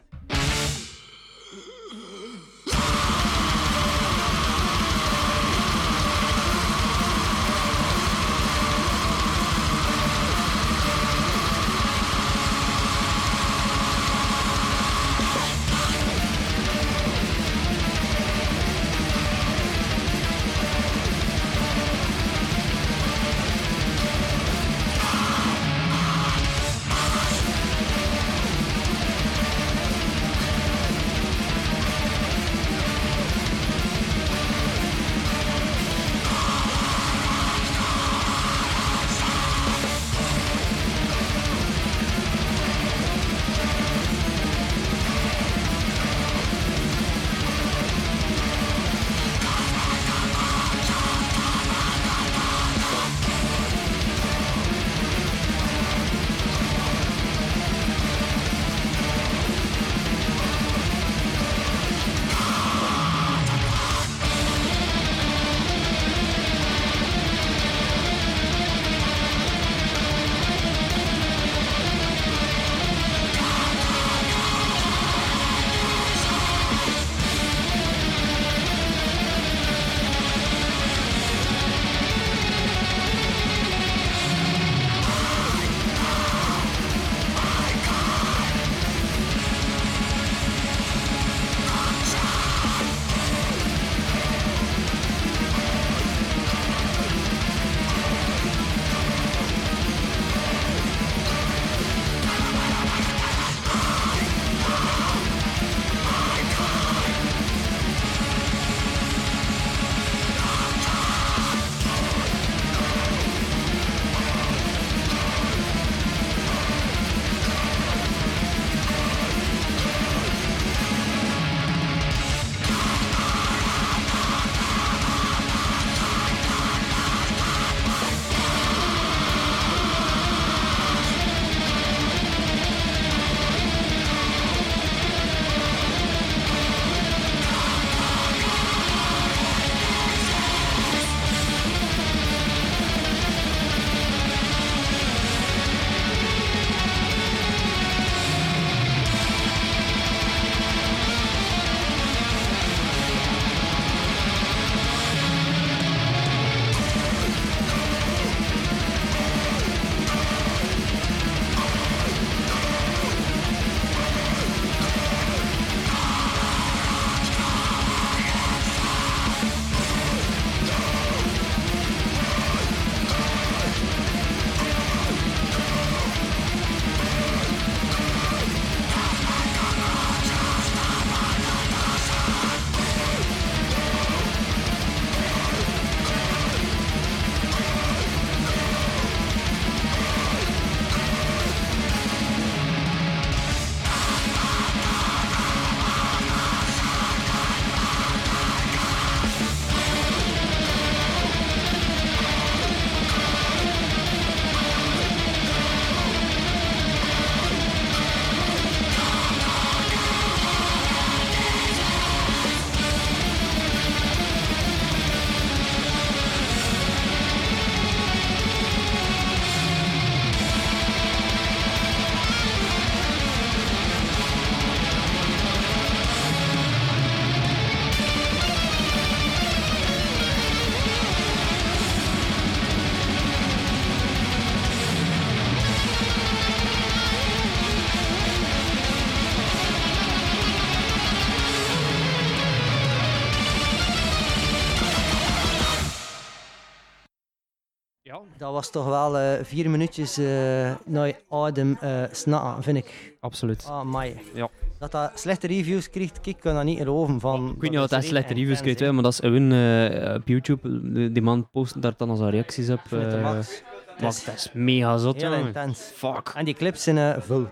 Was 248.53 248.69
toch 248.71 248.85
wel 248.85 249.17
eh, 249.17 249.43
vier 249.43 249.69
minuutjes 249.69 250.17
eh 250.17 250.71
naar 250.85 251.13
adem 251.29 251.77
eh 251.81 252.03
snakken, 252.11 252.63
vind 252.63 252.77
ik. 252.77 253.15
Absoluut. 253.19 253.65
Ah, 253.69 253.83
my. 253.85 254.15
Ja. 254.33 254.49
Dat 254.79 254.91
dat 254.91 255.11
slechte 255.19 255.47
reviews 255.47 255.89
krijgt, 255.89 256.19
ik 256.27 256.37
kan 256.39 256.55
dat 256.55 256.63
niet 256.63 256.77
geloven. 256.77 257.19
Van, 257.19 257.49
Ik 257.55 257.61
weet 257.61 257.71
niet 257.71 257.79
of 257.79 257.87
dat 257.87 258.03
slechte 258.03 258.33
reviews 258.33 258.61
krijgt, 258.61 258.79
hè, 258.79 258.91
maar 258.91 259.03
dat 259.03 259.11
is 259.11 259.19
eh, 259.19 260.13
op 260.15 260.27
YouTube. 260.27 261.11
Die- 261.11 261.21
man 261.21 261.49
post 261.51 261.81
daar 261.81 261.93
dan 261.97 262.09
als 262.09 262.19
reacties 262.19 262.69
op. 262.69 262.81
Eh, 262.91 263.21
max. 263.21 263.63
dat 263.99 264.33
is 264.35 264.49
mega 264.53 264.97
zot, 264.97 265.21
Heel 265.21 265.33
intens. 265.33 265.79
Fuck. 265.79 266.31
En 266.35 266.45
die 266.45 266.53
clips 266.53 266.83
zijn 266.83 266.97
eh 266.97 267.21
vol. 267.21 267.47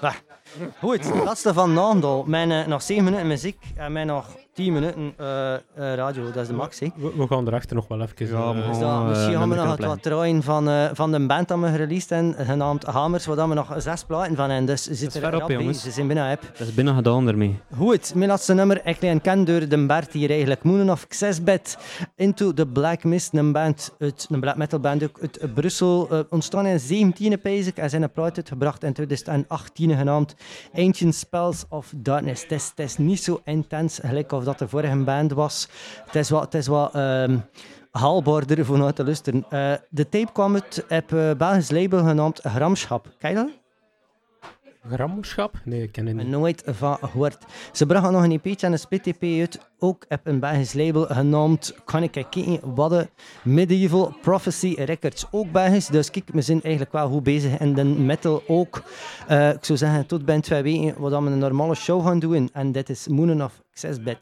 Ah. 0.00 0.14
Goed, 0.80 1.14
laatste 1.24 1.54
van 1.54 1.72
Naandal. 1.72 2.24
Mijn 2.26 2.50
eh, 2.50 2.66
nog 2.66 2.82
7 2.82 3.04
minuten 3.04 3.26
muziek 3.26 3.56
en 3.76 3.92
mijn 3.92 4.06
nog 4.06 4.26
10 4.54 4.72
minuten 4.72 5.12
eh, 5.16 5.54
eh, 5.54 5.60
radio. 5.74 6.24
Dat 6.24 6.36
is 6.36 6.46
de 6.46 6.52
max. 6.54 6.78
hè. 6.80 6.86
We, 6.96 7.12
we 7.16 7.26
gaan 7.26 7.46
erachter 7.46 7.76
nog 7.76 7.88
wel 7.88 8.00
even. 8.00 8.26
Ja, 8.26 8.52
Dus 8.52 8.78
dat, 8.78 9.04
misschien 9.06 9.32
gaan 9.32 9.48
we 9.48 9.54
nog 9.54 9.66
wat, 9.66 10.02
wat 10.02 10.42
van, 10.44 10.90
van 10.94 11.12
de 11.12 11.26
band 11.26 11.48
dat 11.48 11.58
we 11.58 11.68
gereleased 11.68 12.10
hebben, 12.10 12.46
genaamd 12.46 12.84
Hamers, 12.84 13.26
waar 13.26 13.48
we 13.48 13.54
nog 13.54 13.74
zes 13.78 14.04
platen 14.04 14.36
van 14.36 14.48
hebben. 14.50 14.66
Dus 14.66 14.82
ze 14.82 14.94
zitten 14.94 15.20
ver 15.20 15.34
er 15.34 15.42
op, 15.42 15.48
bij. 15.48 15.72
Ze 15.72 15.90
zijn 15.90 16.06
binnen 16.06 16.30
app. 16.30 16.42
Dat 16.58 16.66
is 16.66 16.74
binnen 16.74 16.94
gedaan 16.94 17.28
ermee. 17.28 17.58
Goed, 17.76 18.14
mijn 18.14 18.28
laatste 18.28 18.54
nummer, 18.54 18.86
ik 18.86 19.00
leen 19.00 19.20
ken 19.20 19.44
door 19.44 19.68
de 19.68 19.86
Bert 19.86 20.12
hier 20.12 20.30
eigenlijk. 20.30 20.62
Moon 20.62 20.90
of 20.90 21.06
Xesbed, 21.06 21.78
Into 22.16 22.52
the 22.54 22.66
Black 22.66 23.04
Mist, 23.04 23.34
een 23.34 23.52
band, 23.52 23.94
uit, 23.98 24.26
een 24.30 24.40
black 24.40 24.56
metal 24.56 24.80
band 24.80 25.02
ook 25.04 25.18
uit 25.20 25.54
Brussel. 25.54 26.08
eh, 26.10 26.18
ontstaan 26.30 26.66
in 26.66 26.80
17e 26.80 27.40
pijs 27.42 27.72
en 27.72 27.90
zijn 27.90 28.02
een 28.02 28.12
plaat 28.12 28.36
uitgebracht 28.36 28.82
in 28.84 28.92
2018 28.92 29.96
genaamd 29.96 30.34
Ancient 30.74 31.14
Spells 31.14 31.64
of 31.68 31.92
Darkness. 31.96 32.44
Het 32.48 32.72
is, 32.76 32.96
niet 32.96 33.22
zo 33.22 33.40
intens 33.44 33.98
gelijk 34.02 34.32
of 34.32 34.44
dat 34.44 34.58
de 34.58 34.68
vorige 34.68 34.96
band 34.96 35.32
was. 35.32 35.68
Het 36.04 36.14
is 36.14 36.30
wat, 36.30 36.42
het 36.42 36.54
is 36.54 36.66
wat 36.66 36.94
ehm, 36.94 37.38
vanuit 38.64 38.96
te 38.96 39.04
luisteren. 39.04 39.44
Eh, 39.50 39.72
de 39.90 40.08
tape 40.08 40.32
kwam 40.32 40.54
uit 40.54 40.84
op 40.88 41.10
een 41.10 41.36
Belgisch 41.36 41.70
label 41.70 42.04
genaamd 42.04 42.40
Gramschap. 42.40 43.08
Je 43.18 43.34
dat? 43.34 43.61
Grammoerschap? 44.88 45.60
Nee, 45.64 45.82
ik 45.82 45.92
ken 45.92 46.06
het 46.06 46.16
niet. 46.16 46.26
nooit 46.26 46.62
van 46.66 46.98
gehoord. 47.00 47.38
Ze 47.72 47.86
brachten 47.86 48.12
nog 48.12 48.22
een 48.22 48.32
EP'tje 48.32 48.66
en 48.66 48.72
een 48.72 48.78
split-EP 48.78 49.22
uit, 49.22 49.60
ook 49.78 50.04
op 50.08 50.20
een 50.24 50.40
Belgisch 50.40 50.72
label 50.72 51.06
genaamd, 51.06 51.74
kan 51.84 52.02
ik 52.02 52.10
kijken, 52.10 52.74
wat 52.74 52.90
de 52.90 53.08
Medieval 53.44 54.14
Prophecy 54.22 54.74
Records. 54.78 55.26
Ook 55.30 55.52
Belgisch, 55.52 55.86
dus 55.86 56.10
kijk, 56.10 56.28
we 56.32 56.42
zijn 56.42 56.62
eigenlijk 56.62 56.92
wel 56.92 57.08
goed 57.08 57.22
bezig 57.22 57.58
in 57.58 57.74
de 57.74 57.84
metal 57.84 58.42
ook. 58.46 58.82
Eh, 59.28 59.50
ik 59.50 59.64
zou 59.64 59.78
zeggen, 59.78 60.06
tot 60.06 60.24
binnen 60.24 60.44
twee 60.44 60.62
weken 60.62 61.00
wat 61.00 61.10
we 61.10 61.16
een 61.16 61.38
normale 61.38 61.74
show 61.74 62.06
gaan 62.06 62.18
doen. 62.18 62.50
En 62.52 62.72
dit 62.72 62.88
is 62.88 63.08
Moon 63.08 63.42
of 63.42 63.62
Access 63.70 64.02
Bed. 64.02 64.20